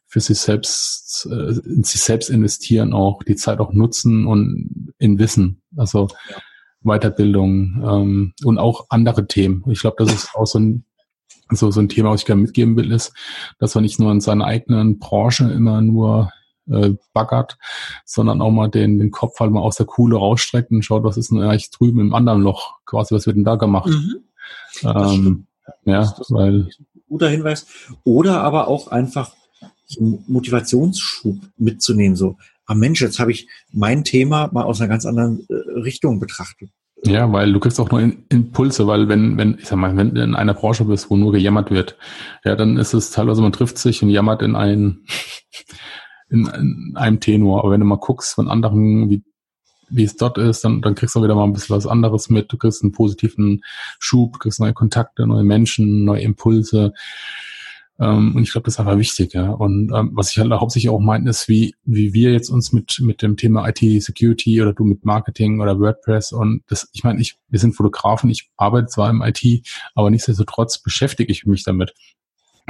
für 0.06 0.20
sich 0.20 0.38
selbst, 0.38 1.28
äh, 1.30 1.58
in 1.64 1.84
sich 1.84 2.00
selbst 2.00 2.28
investieren, 2.28 2.92
auch 2.92 3.22
die 3.22 3.36
Zeit 3.36 3.60
auch 3.60 3.72
nutzen 3.72 4.26
und 4.26 4.92
in 4.98 5.18
Wissen, 5.18 5.62
also 5.76 6.08
ja. 6.28 6.36
Weiterbildung 6.82 7.82
ähm, 7.84 8.34
und 8.42 8.58
auch 8.58 8.86
andere 8.88 9.26
Themen. 9.26 9.62
Ich 9.68 9.80
glaube, 9.80 10.02
das 10.04 10.12
ist 10.12 10.34
auch 10.34 10.46
so 10.46 10.58
ein 10.58 10.84
so, 11.52 11.70
so 11.72 11.80
ein 11.80 11.88
Thema, 11.88 12.10
was 12.10 12.20
ich 12.20 12.26
gerne 12.26 12.42
mitgeben 12.42 12.76
will, 12.76 12.92
ist, 12.92 13.12
dass 13.58 13.74
man 13.74 13.82
nicht 13.82 13.98
nur 13.98 14.12
in 14.12 14.20
seiner 14.20 14.44
eigenen 14.44 15.00
Branche 15.00 15.50
immer 15.50 15.80
nur 15.80 16.32
äh, 16.70 16.94
baggert, 17.12 17.58
sondern 18.04 18.40
auch 18.40 18.50
mal 18.50 18.68
den, 18.68 18.98
den 18.98 19.10
Kopf 19.10 19.38
halt 19.40 19.50
mal 19.50 19.60
aus 19.60 19.76
der 19.76 19.86
Kuhle 19.86 20.16
rausstreckt 20.16 20.70
und 20.70 20.82
schaut, 20.82 21.04
was 21.04 21.16
ist 21.16 21.30
denn 21.30 21.42
eigentlich 21.42 21.70
drüben 21.70 22.00
im 22.00 22.14
anderen 22.14 22.42
Loch, 22.42 22.74
quasi, 22.86 23.14
was 23.14 23.26
wird 23.26 23.36
denn 23.36 23.44
da 23.44 23.56
gemacht? 23.56 23.90
Mhm. 23.90 24.16
Ähm, 24.84 25.46
ja, 25.84 26.00
das, 26.00 26.14
das 26.16 26.30
weil. 26.30 26.68
guter 27.08 27.28
Hinweis. 27.28 27.66
Oder 28.04 28.42
aber 28.42 28.68
auch 28.68 28.88
einfach 28.88 29.32
so 29.86 30.00
einen 30.00 30.24
Motivationsschub 30.28 31.36
mitzunehmen, 31.56 32.16
so, 32.16 32.36
ah 32.66 32.74
Mensch, 32.74 33.02
jetzt 33.02 33.18
habe 33.18 33.32
ich 33.32 33.48
mein 33.72 34.04
Thema 34.04 34.48
mal 34.52 34.62
aus 34.62 34.80
einer 34.80 34.88
ganz 34.88 35.04
anderen 35.04 35.46
äh, 35.48 35.80
Richtung 35.80 36.20
betrachtet. 36.20 36.70
Ja, 37.04 37.32
weil 37.32 37.52
du 37.52 37.60
kriegst 37.60 37.80
auch 37.80 37.90
nur 37.90 38.12
Impulse, 38.28 38.86
weil 38.86 39.08
wenn, 39.08 39.38
wenn, 39.38 39.56
ich 39.58 39.66
sag 39.66 39.78
mal, 39.78 39.96
wenn 39.96 40.14
du 40.14 40.22
in 40.22 40.34
einer 40.34 40.52
Branche 40.52 40.84
bist, 40.84 41.08
wo 41.10 41.16
nur 41.16 41.32
gejammert 41.32 41.70
wird, 41.70 41.96
ja, 42.44 42.56
dann 42.56 42.76
ist 42.76 42.92
es 42.92 43.10
teilweise, 43.10 43.40
man 43.40 43.52
trifft 43.52 43.78
sich 43.78 44.02
und 44.02 44.10
jammert 44.10 44.42
in 44.42 44.54
ein, 44.54 45.00
in, 46.30 46.46
in 46.46 46.92
einem 46.96 47.20
Tenor. 47.20 47.60
Aber 47.60 47.72
wenn 47.72 47.80
du 47.80 47.86
mal 47.86 47.98
guckst 47.98 48.34
von 48.34 48.48
anderen, 48.48 49.10
wie 49.10 49.22
wie 49.90 50.04
es 50.04 50.16
dort 50.16 50.38
ist, 50.38 50.64
dann, 50.64 50.80
dann 50.80 50.94
kriegst 50.94 51.16
du 51.16 51.22
wieder 51.22 51.34
mal 51.34 51.44
ein 51.44 51.52
bisschen 51.52 51.76
was 51.76 51.86
anderes 51.86 52.30
mit. 52.30 52.52
Du 52.52 52.56
kriegst 52.56 52.82
einen 52.82 52.92
positiven 52.92 53.62
Schub, 53.98 54.38
kriegst 54.38 54.60
neue 54.60 54.72
Kontakte, 54.72 55.26
neue 55.26 55.44
Menschen, 55.44 56.04
neue 56.04 56.22
Impulse. 56.22 56.92
Ähm, 57.98 58.34
und 58.34 58.42
ich 58.42 58.52
glaube, 58.52 58.64
das 58.64 58.74
ist 58.74 58.80
einfach 58.80 58.98
wichtig. 58.98 59.34
Ja. 59.34 59.50
Und 59.50 59.92
ähm, 59.94 60.10
was 60.14 60.30
ich 60.30 60.38
halt 60.38 60.50
hauptsächlich 60.52 60.90
auch 60.90 61.00
meine, 61.00 61.28
ist, 61.28 61.48
wie, 61.48 61.74
wie 61.84 62.14
wir 62.14 62.32
jetzt 62.32 62.48
uns 62.48 62.72
mit, 62.72 62.98
mit 63.00 63.20
dem 63.20 63.36
Thema 63.36 63.68
IT-Security 63.68 64.62
oder 64.62 64.72
du 64.72 64.84
mit 64.84 65.04
Marketing 65.04 65.60
oder 65.60 65.78
WordPress 65.78 66.32
und 66.32 66.62
das, 66.68 66.88
ich 66.92 67.04
meine, 67.04 67.20
ich, 67.20 67.36
wir 67.48 67.58
sind 67.58 67.74
Fotografen, 67.74 68.30
ich 68.30 68.50
arbeite 68.56 68.86
zwar 68.86 69.10
im 69.10 69.22
IT, 69.22 69.68
aber 69.94 70.10
nichtsdestotrotz 70.10 70.78
beschäftige 70.78 71.30
ich 71.30 71.44
mich 71.44 71.62
damit. 71.62 71.92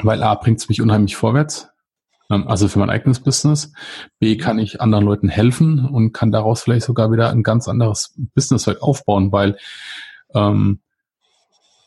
Weil 0.02 0.22
A 0.22 0.34
bringt 0.34 0.60
es 0.60 0.68
mich 0.68 0.80
unheimlich 0.80 1.14
vorwärts, 1.14 1.68
also 2.30 2.68
für 2.68 2.78
mein 2.78 2.90
eigenes 2.90 3.20
Business. 3.20 3.72
B 4.18 4.36
kann 4.36 4.58
ich 4.58 4.80
anderen 4.80 5.04
Leuten 5.04 5.28
helfen 5.28 5.84
und 5.84 6.12
kann 6.12 6.30
daraus 6.30 6.62
vielleicht 6.62 6.86
sogar 6.86 7.10
wieder 7.10 7.30
ein 7.30 7.42
ganz 7.42 7.68
anderes 7.68 8.14
Business 8.34 8.66
halt 8.66 8.82
aufbauen, 8.82 9.32
weil 9.32 9.56
ähm, 10.34 10.80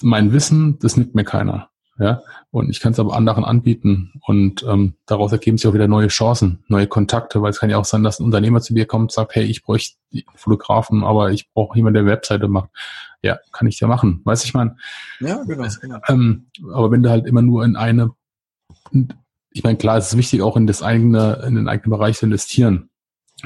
mein 0.02 0.34
Wissen, 0.34 0.80
das 0.80 0.98
nimmt 0.98 1.16
mir 1.16 1.24
keiner. 1.24 1.70
Ja, 2.00 2.24
und 2.50 2.72
ich 2.72 2.80
kann 2.80 2.94
es 2.94 3.00
aber 3.00 3.16
anderen 3.16 3.46
anbieten 3.46 4.14
und 4.26 4.64
ähm, 4.64 4.96
daraus 5.06 5.32
ergeben 5.32 5.60
sich 5.60 5.68
auch 5.68 5.76
wieder 5.76 5.88
neue 5.88 6.08
Chancen, 6.08 6.64
neue 6.68 6.88
Kontakte, 6.88 7.44
weil 7.44 7.52
es 7.52 7.60
kann 7.60 7.70
ja 7.70 7.78
auch 7.78 7.86
sein, 7.86 8.02
dass 8.02 8.20
ein 8.20 8.26
Unternehmer 8.26 8.62
zu 8.62 8.74
dir 8.74 8.88
kommt 8.88 9.04
und 9.04 9.12
sagt, 9.12 9.36
hey, 9.36 9.44
ich 9.44 9.62
bräuchte 9.62 9.96
Fotografen, 10.34 11.04
aber 11.04 11.32
ich 11.32 11.52
brauche 11.54 11.78
jemanden, 11.78 12.04
der 12.04 12.12
Webseite 12.12 12.48
macht. 12.48 12.72
Ja, 13.22 13.38
kann 13.52 13.68
ich 13.68 13.80
ja 13.80 13.88
machen, 13.88 14.22
weiß 14.26 14.44
ich 14.44 14.56
mein. 14.56 14.80
Ja, 15.20 15.44
genau. 15.44 15.68
genau. 15.80 16.00
Ähm, 16.08 16.48
aber 16.74 16.90
wenn 16.90 17.04
du 17.04 17.12
halt 17.12 17.28
immer 17.28 17.44
nur 17.44 17.64
in 17.64 17.76
eine, 17.76 18.10
ich 19.54 19.64
meine, 19.64 19.78
klar, 19.78 19.98
es 19.98 20.08
ist 20.08 20.18
wichtig, 20.18 20.42
auch 20.42 20.58
in 20.58 20.68
das 20.68 20.82
eigene, 20.82 21.44
in 21.48 21.56
den 21.56 21.68
eigenen 21.68 21.92
Bereich 21.92 22.18
zu 22.18 22.26
investieren. 22.26 22.90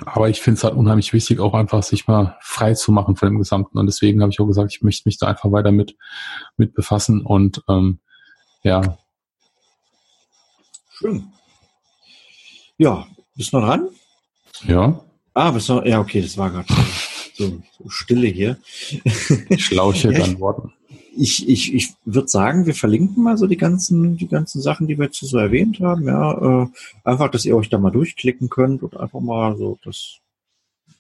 Aber 0.06 0.30
ich 0.30 0.42
finde 0.42 0.58
es 0.58 0.64
halt 0.64 0.76
unheimlich 0.76 1.12
wichtig, 1.12 1.40
auch 1.40 1.54
einfach 1.54 1.84
sich 1.84 2.08
mal 2.08 2.38
frei 2.42 2.74
zu 2.76 2.92
machen 2.92 3.16
von 3.16 3.30
dem 3.30 3.40
Gesamten. 3.40 3.78
Und 3.78 3.88
deswegen 3.88 4.22
habe 4.22 4.32
ich 4.32 4.40
auch 4.40 4.46
gesagt, 4.46 4.72
ich 4.74 4.82
möchte 4.82 5.08
mich 5.08 5.18
da 5.18 5.28
einfach 5.28 5.52
weiter 5.52 5.72
mit, 5.72 5.98
mit 6.56 6.74
befassen 6.74 7.22
und 7.22 7.64
ähm, 7.68 8.00
ja. 8.64 8.98
Schön. 10.90 11.28
Ja, 12.78 13.08
bist 13.36 13.52
du 13.52 13.60
noch 13.60 13.68
dran? 13.68 13.90
Ja. 14.66 15.04
Ah, 15.34 15.52
bist 15.52 15.68
du 15.68 15.76
noch, 15.76 15.86
ja, 15.86 16.00
okay, 16.00 16.22
das 16.22 16.38
war 16.38 16.52
gerade 16.52 16.68
so, 17.34 17.62
so, 17.78 17.90
Stille 17.90 18.28
hier. 18.28 18.58
Schlauche 19.58 20.12
ja, 20.14 20.24
Antworten. 20.24 20.74
Ich, 21.20 21.48
ich, 21.50 21.74
ich 21.74 21.94
würde 22.06 22.28
sagen, 22.28 22.66
wir 22.66 22.76
verlinken 22.76 23.24
mal 23.24 23.38
so 23.38 23.48
die 23.48 23.58
ganzen, 23.58 24.18
die 24.18 24.28
ganzen 24.28 24.62
Sachen, 24.62 24.88
die 24.88 24.98
wir 24.98 25.06
jetzt 25.06 25.20
so 25.20 25.38
erwähnt 25.38 25.80
haben. 25.80 26.06
Ja, 26.06 26.64
äh, 26.64 26.68
einfach, 27.04 27.32
dass 27.32 27.46
ihr 27.46 27.56
euch 27.56 27.70
da 27.70 27.80
mal 27.80 27.92
durchklicken 27.92 28.50
könnt 28.50 28.84
und 28.84 28.98
einfach 28.98 29.20
mal 29.20 29.58
so 29.58 29.80
das 29.84 30.20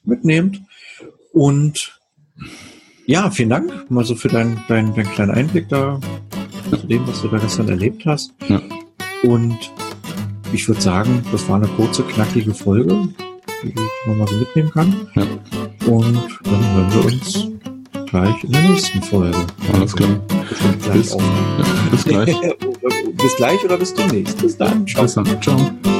mitnehmt. 0.03 0.61
Und 1.33 1.99
ja, 3.05 3.29
vielen 3.29 3.49
Dank 3.49 3.91
mal 3.91 4.03
so 4.05 4.15
für 4.15 4.27
deinen 4.27 4.59
dein, 4.67 4.93
dein 4.95 5.09
kleinen 5.11 5.31
Einblick 5.31 5.69
da 5.69 5.99
zu 6.69 6.87
dem, 6.87 7.07
was 7.07 7.21
du 7.21 7.27
da 7.27 7.37
gestern 7.37 7.69
erlebt 7.69 8.05
hast. 8.05 8.33
Ja. 8.47 8.61
Und 9.23 9.57
ich 10.51 10.67
würde 10.67 10.81
sagen, 10.81 11.23
das 11.31 11.47
war 11.47 11.57
eine 11.57 11.67
kurze, 11.67 12.03
knackige 12.03 12.53
Folge, 12.53 13.07
die, 13.63 13.73
man 14.07 14.17
mal 14.17 14.27
so 14.27 14.35
mitnehmen 14.35 14.71
kann. 14.71 15.07
Ja. 15.15 15.23
Und 15.85 16.17
dann 16.43 16.73
hören 16.73 16.93
wir 16.93 17.05
uns 17.05 17.47
gleich 18.07 18.43
in 18.43 18.51
der 18.51 18.61
nächsten 18.61 19.01
Folge. 19.01 19.45
Alles 19.73 19.95
klar. 19.95 20.19
Gleich 20.83 20.97
bis, 20.97 21.13
ja, 21.13 21.17
bis 21.91 22.03
gleich. 22.05 22.35
bis 23.13 23.35
gleich 23.35 23.65
oder 23.65 23.77
bis 23.77 23.93
demnächst. 23.93 24.41
Bis 24.41 24.57
dann. 24.57 24.85
Ciao. 24.87 25.03
Bis 25.03 25.15
dann. 25.15 25.41
Ciao. 25.41 25.96